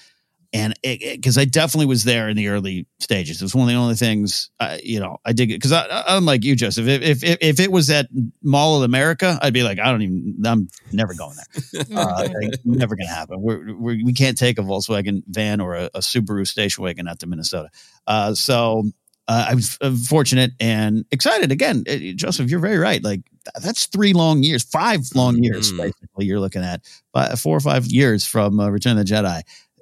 [0.53, 3.41] And because I definitely was there in the early stages.
[3.41, 6.43] It was one of the only things, uh, you know, I did because I'm like
[6.43, 6.87] you, Joseph.
[6.87, 8.07] If, if if it was at
[8.43, 10.35] Mall of America, I'd be like, I don't even.
[10.45, 11.85] I'm never going there.
[11.91, 13.41] Uh, like, never gonna happen.
[13.41, 17.19] We're, we're, we can't take a Volkswagen van or a, a Subaru station wagon out
[17.19, 17.69] to Minnesota.
[18.07, 18.83] Uh, so
[19.27, 21.83] uh, I was fortunate and excited again.
[21.87, 23.03] Uh, Joseph, you're very right.
[23.03, 23.21] Like
[23.61, 25.83] that's three long years, five long years, mm-hmm.
[25.83, 26.25] basically.
[26.25, 26.81] You're looking at
[27.39, 29.41] four or five years from uh, Return of the Jedi.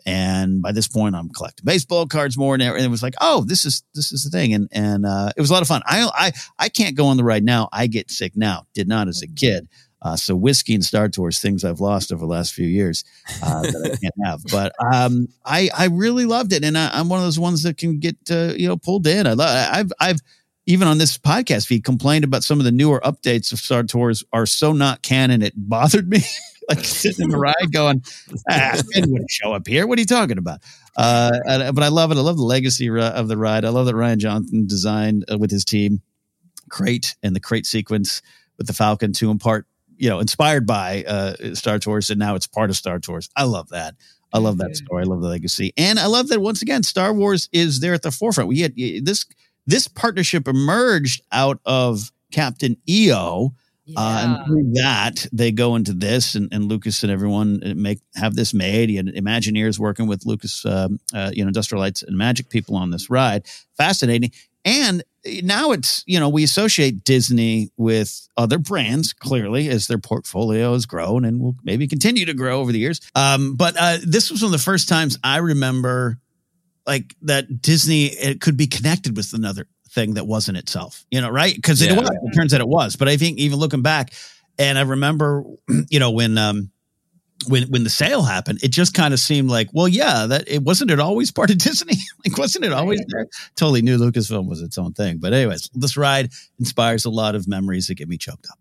[0.09, 3.63] And by this point, I'm collecting baseball cards more, and it was like, oh, this
[3.63, 5.83] is this is the thing, and and uh, it was a lot of fun.
[5.85, 7.69] I I I can't go on the ride now.
[7.71, 8.65] I get sick now.
[8.73, 9.69] Did not as a kid.
[10.01, 13.03] Uh, so whiskey and Star Tours, things I've lost over the last few years
[13.43, 14.41] uh, that I can't have.
[14.51, 17.77] But um, I I really loved it, and I, am one of those ones that
[17.77, 19.27] can get uh, you know pulled in.
[19.27, 19.69] I love.
[19.71, 20.21] I've I've
[20.65, 24.23] even on this podcast feed complained about some of the newer updates of Star Tours
[24.33, 26.23] are so not canon it bothered me.
[26.69, 28.03] like sitting in the ride going,
[28.49, 29.87] ah, Finn wouldn't show up here.
[29.87, 30.61] What are you talking about?
[30.95, 32.17] Uh, but I love it.
[32.17, 33.65] I love the legacy of the ride.
[33.65, 36.01] I love that Rian Johnson designed uh, with his team
[36.69, 38.21] crate and the crate sequence
[38.57, 39.65] with the Falcon to impart,
[39.97, 43.29] you know, inspired by uh, Star Tours, and now it's part of Star Tours.
[43.35, 43.95] I love that.
[44.31, 45.03] I love that story.
[45.03, 48.03] I love the legacy, and I love that once again, Star Wars is there at
[48.03, 48.47] the forefront.
[48.47, 49.25] We had this
[49.65, 53.55] this partnership emerged out of Captain EO
[53.89, 53.99] yeah.
[53.99, 57.99] Uh, and through that, they go into this, and, and, Lucas and everyone uh, make
[58.15, 58.89] have this made.
[58.91, 62.91] And Imagineers working with Lucas, uh, uh, you know, Industrial Lights and Magic people on
[62.91, 63.47] this ride.
[63.77, 64.31] Fascinating.
[64.63, 65.03] And
[65.43, 70.85] now it's you know we associate Disney with other brands clearly as their portfolio has
[70.85, 73.01] grown and will maybe continue to grow over the years.
[73.15, 76.19] Um, but uh, this was one of the first times I remember
[76.85, 81.29] like that Disney it could be connected with another thing that wasn't itself, you know,
[81.29, 81.55] right?
[81.55, 81.93] Because yeah.
[81.93, 82.95] it was, it turns out it was.
[82.95, 84.13] But I think even looking back,
[84.57, 85.43] and I remember,
[85.89, 86.71] you know, when um
[87.47, 90.63] when when the sale happened, it just kind of seemed like, well, yeah, that it
[90.63, 91.95] wasn't it always part of Disney?
[92.25, 93.27] like, wasn't it always there?
[93.55, 95.17] Totally knew Lucasfilm was its own thing.
[95.19, 98.59] But anyways, this ride inspires a lot of memories that get me choked up.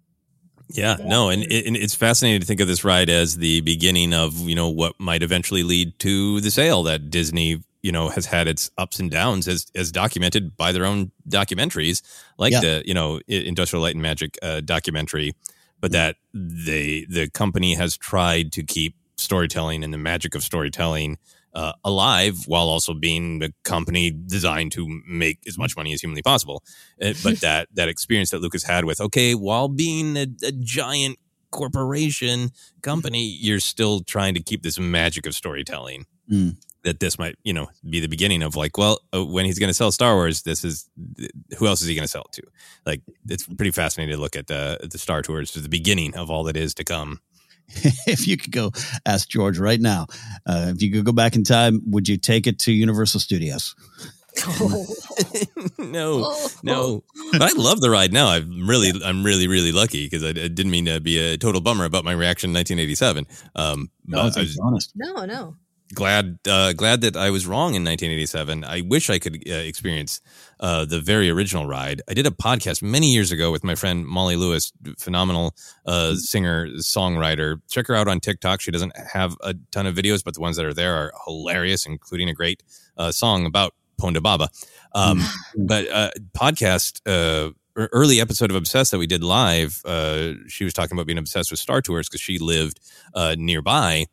[0.71, 4.13] Yeah, no, and, it, and, it's fascinating to think of this ride as the beginning
[4.13, 8.27] of you know what might eventually lead to the sale that Disney you know has
[8.27, 12.03] had its ups and downs as as documented by their own documentaries
[12.37, 12.61] like yeah.
[12.61, 15.33] the you know industrial light and magic uh, documentary
[15.81, 21.17] but that they the company has tried to keep storytelling and the magic of storytelling
[21.55, 26.23] uh, alive while also being a company designed to make as much money as humanly
[26.23, 26.63] possible.
[27.03, 31.19] Uh, but that that experience that lucas had with okay while being a, a giant
[31.51, 32.51] corporation
[32.83, 36.05] company you're still trying to keep this magic of storytelling.
[36.31, 39.59] Mm that this might you know be the beginning of like well uh, when he's
[39.59, 40.89] going to sell star wars this is
[41.59, 42.43] who else is he going to sell it to
[42.87, 46.31] like it's pretty fascinating to look at the the star tours to the beginning of
[46.31, 47.21] all that is to come
[48.07, 48.71] if you could go
[49.07, 50.07] ask george right now
[50.47, 53.75] uh, if you could go back in time would you take it to universal studios
[54.47, 54.87] oh.
[55.79, 56.33] no,
[56.63, 57.03] no.
[57.33, 58.29] But I love the ride now.
[58.29, 61.61] I'm really, I'm really, really lucky because I, I, didn't mean to be a total
[61.61, 63.27] bummer about my reaction in 1987.
[63.57, 64.93] Um, no, I was honest.
[64.95, 65.57] No, no
[65.95, 68.65] glad uh, glad that I was wrong in 1987.
[68.65, 70.21] I wish I could uh, experience
[70.61, 72.03] uh, the very original ride.
[72.09, 75.55] I did a podcast many years ago with my friend Molly Lewis, phenomenal
[75.87, 77.61] uh, singer songwriter.
[77.71, 78.61] Check her out on TikTok.
[78.61, 81.87] She doesn't have a ton of videos, but the ones that are there are hilarious,
[81.87, 82.63] including a great
[82.97, 84.51] uh, song about Ponda Baba.
[84.95, 85.23] Um,
[85.57, 87.01] but uh, podcast
[87.93, 91.51] early episode of Obsessed that we did live, uh, she was talking about being obsessed
[91.51, 92.81] with Star Tours because she lived
[93.15, 94.07] uh, nearby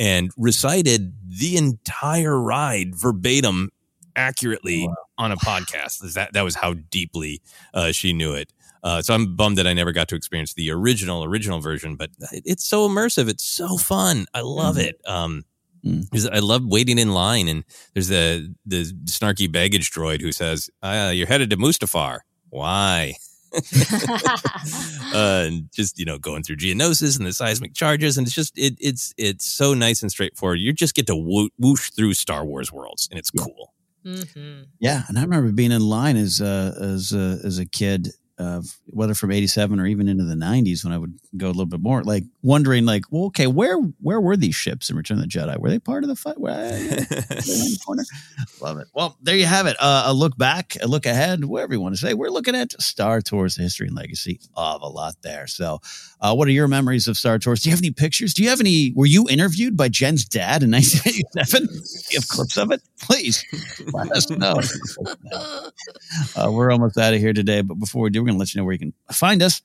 [0.00, 3.70] and recited the entire ride verbatim
[4.16, 4.94] accurately wow.
[5.18, 6.14] on a podcast.
[6.14, 7.42] That that was how deeply
[7.74, 8.52] uh, she knew it.
[8.82, 12.10] Uh, so I'm bummed that I never got to experience the original original version, but
[12.32, 13.28] it's so immersive.
[13.28, 14.26] It's so fun.
[14.32, 14.86] I love mm-hmm.
[14.86, 15.00] it.
[15.06, 15.44] Um,
[15.84, 16.30] mm.
[16.32, 17.62] I love waiting in line, and
[17.92, 23.14] there's the the snarky baggage droid who says, uh, "You're headed to Mustafar." Why?
[25.14, 28.56] uh, and just you know going through geonosis and the seismic charges and it's just
[28.58, 30.58] it, it's it's so nice and straightforward.
[30.60, 33.74] You just get to wo- whoosh through star wars worlds and it's cool.
[34.02, 34.62] Mm-hmm.
[34.78, 38.08] yeah and i remember being in line as uh, as uh, as a kid
[38.40, 41.66] uh, whether from 87 or even into the 90s when I would go a little
[41.66, 45.22] bit more, like wondering, like, well, okay, where where were these ships in Return of
[45.22, 45.58] the Jedi?
[45.58, 46.38] Were they part of the fight?
[48.62, 48.88] Love it.
[48.94, 49.76] Well, there you have it.
[49.78, 52.14] Uh, a look back, a look ahead, whatever you want to say.
[52.14, 55.46] We're looking at Star Tours, the history and legacy of a lot there.
[55.46, 55.80] So,
[56.20, 57.60] uh, what are your memories of Star Tours?
[57.60, 58.32] Do you have any pictures?
[58.32, 58.94] Do you have any?
[58.96, 61.66] Were you interviewed by Jen's dad in 1987?
[61.66, 61.72] Do
[62.10, 62.80] you have clips of it?
[63.02, 63.44] Please
[63.92, 64.54] let us know.
[66.36, 68.60] Uh, we're almost out of here today, but before we do, we're to let you
[68.60, 69.62] know where you can find us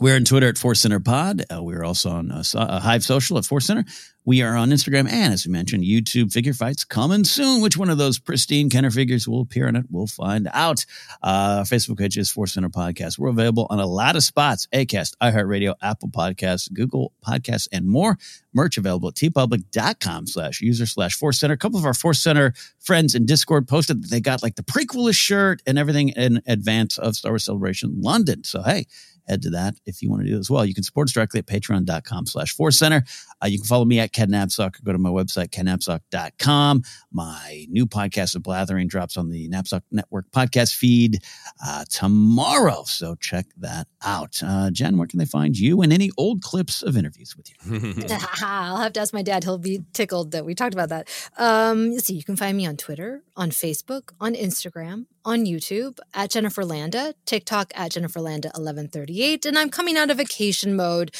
[0.00, 1.44] We're on Twitter at Force Center Pod.
[1.54, 3.84] Uh, we're also on uh, so- uh, Hive Social at Force Center.
[4.26, 7.60] We are on Instagram and, as we mentioned, YouTube figure fights coming soon.
[7.60, 9.84] Which one of those pristine Kenner figures will appear on it?
[9.90, 10.84] We'll find out.
[11.22, 13.18] Uh, our Facebook page is Force Center Podcast.
[13.18, 18.18] We're available on a lot of spots Acast, iHeartRadio, Apple Podcasts, Google Podcasts, and more.
[18.54, 21.54] Merch available at teepublic.com slash user slash Force Center.
[21.54, 24.62] A couple of our Force Center friends in Discord posted that they got like the
[24.62, 28.42] prequelish shirt and everything in advance of Star Wars Celebration London.
[28.42, 28.86] So, hey,
[29.26, 30.64] head to that if you want to do it as well.
[30.64, 33.04] You can support us directly at patreon.com slash force center.
[33.42, 36.82] Uh, you can follow me at Ken Napzok or go to my website, kennapzok.com.
[37.12, 41.18] My new podcast of Blathering drops on the Napzok Network podcast feed
[41.64, 42.84] uh, tomorrow.
[42.86, 44.42] So check that out.
[44.42, 48.04] Uh, Jen, where can they find you and any old clips of interviews with you?
[48.42, 49.44] I'll have to ask my dad.
[49.44, 51.08] He'll be tickled that we talked about that.
[51.36, 52.14] Um, let's see.
[52.14, 57.14] You can find me on Twitter, on Facebook, on Instagram, on YouTube at Jennifer Landa,
[57.26, 61.14] TikTok at Jennifer Landa 1138, and I'm coming out of vacation mode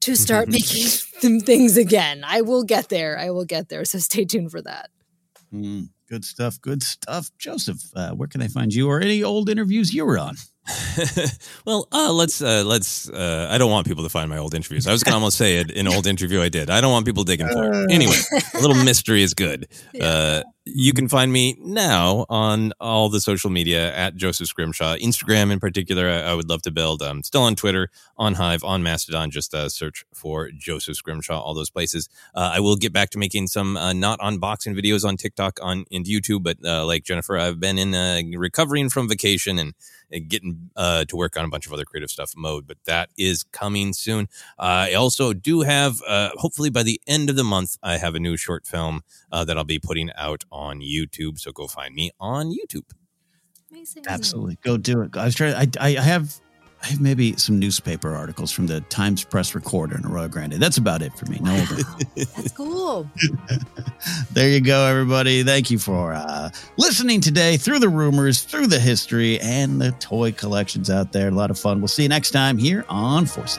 [0.00, 2.24] to start making some things again.
[2.26, 3.18] I will get there.
[3.18, 3.84] I will get there.
[3.84, 4.90] So stay tuned for that.
[5.52, 6.60] Mm, good stuff.
[6.60, 7.30] Good stuff.
[7.38, 10.36] Joseph, uh, where can I find you or any old interviews you were on?
[11.64, 13.08] well, uh, let's uh, let's.
[13.08, 14.86] Uh, I don't want people to find my old interviews.
[14.86, 16.68] I was going to almost say it, an old interview I did.
[16.68, 17.90] I don't want people digging for it.
[17.90, 18.16] Anyway,
[18.54, 19.68] a little mystery is good.
[19.98, 20.42] Uh,
[20.74, 25.60] you can find me now on all the social media at Joseph Scrimshaw, Instagram in
[25.60, 26.08] particular.
[26.08, 27.02] I, would love to build.
[27.02, 29.30] I'm still on Twitter, on Hive, on Mastodon.
[29.30, 32.08] Just uh, search for Joseph Scrimshaw, all those places.
[32.34, 35.84] Uh, I will get back to making some uh, not unboxing videos on TikTok on
[35.90, 39.74] and YouTube, but uh, like Jennifer, I've been in uh, recovering from vacation and
[40.10, 42.66] and getting uh, to work on a bunch of other creative stuff mode.
[42.66, 44.28] But that is coming soon.
[44.58, 48.14] Uh, I also do have, uh, hopefully by the end of the month, I have
[48.14, 51.38] a new short film uh, that I'll be putting out on YouTube.
[51.38, 52.84] So go find me on YouTube.
[53.70, 54.04] Amazing.
[54.06, 54.58] Absolutely.
[54.62, 55.16] Go do it.
[55.16, 56.34] I was trying, I, I have.
[56.80, 60.52] I have maybe some newspaper articles from the Times Press Recorder and Arroyo Grande.
[60.52, 61.40] That's about it for me.
[61.42, 61.82] No, other.
[62.14, 63.10] That's cool.
[64.32, 65.42] there you go, everybody.
[65.42, 70.30] Thank you for uh, listening today through the rumors, through the history, and the toy
[70.30, 71.26] collections out there.
[71.26, 71.80] A lot of fun.
[71.80, 73.58] We'll see you next time here on Force